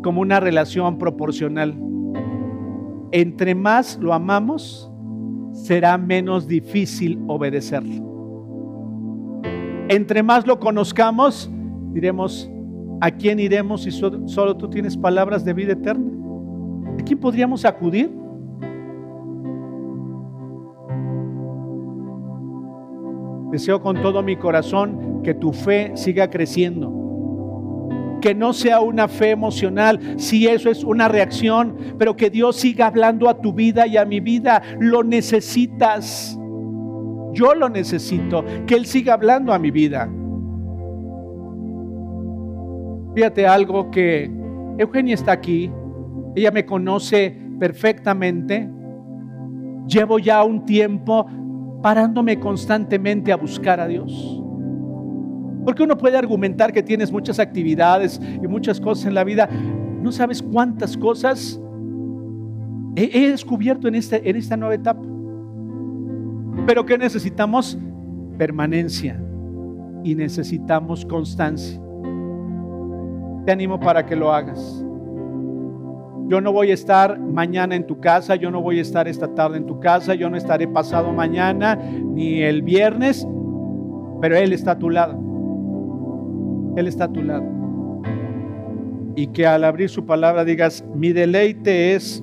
[0.02, 1.74] Como una relación proporcional.
[3.12, 4.90] Entre más lo amamos,
[5.52, 8.02] será menos difícil obedecerle.
[9.88, 11.50] Entre más lo conozcamos,
[11.92, 12.48] diremos,
[13.00, 16.12] ¿a quién iremos si solo tú tienes palabras de vida eterna?
[16.98, 18.10] ¿A quién podríamos acudir?
[23.50, 26.99] Deseo con todo mi corazón que tu fe siga creciendo.
[28.20, 32.86] Que no sea una fe emocional, si eso es una reacción, pero que Dios siga
[32.86, 34.62] hablando a tu vida y a mi vida.
[34.78, 36.38] Lo necesitas.
[37.32, 38.44] Yo lo necesito.
[38.66, 40.08] Que Él siga hablando a mi vida.
[43.14, 44.30] Fíjate algo que
[44.78, 45.70] Eugenia está aquí.
[46.34, 48.68] Ella me conoce perfectamente.
[49.86, 51.26] Llevo ya un tiempo
[51.82, 54.39] parándome constantemente a buscar a Dios.
[55.64, 59.48] Porque uno puede argumentar que tienes muchas actividades y muchas cosas en la vida.
[60.02, 61.60] No sabes cuántas cosas
[62.96, 65.02] he, descubierto en, este, en esta nueva etapa.
[66.66, 67.78] Pero que necesitamos
[68.38, 69.20] permanencia
[70.02, 71.80] y necesitamos constancia.
[73.44, 74.84] Te animo para que lo hagas.
[76.28, 79.34] Yo no voy a estar mañana en tu casa, yo no voy a estar esta
[79.34, 83.26] tarde en tu casa, yo no estaré pasado mañana ni el viernes,
[84.20, 85.29] pero Él está a tu lado.
[86.76, 87.44] Él está a tu lado.
[89.16, 92.22] Y que al abrir su palabra digas, mi deleite es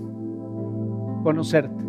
[1.24, 1.84] conocerte.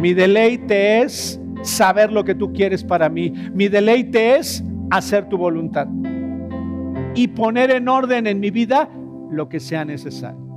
[0.00, 3.32] Mi deleite es saber lo que tú quieres para mí.
[3.54, 5.88] Mi deleite es hacer tu voluntad.
[7.14, 8.88] Y poner en orden en mi vida
[9.30, 10.47] lo que sea necesario.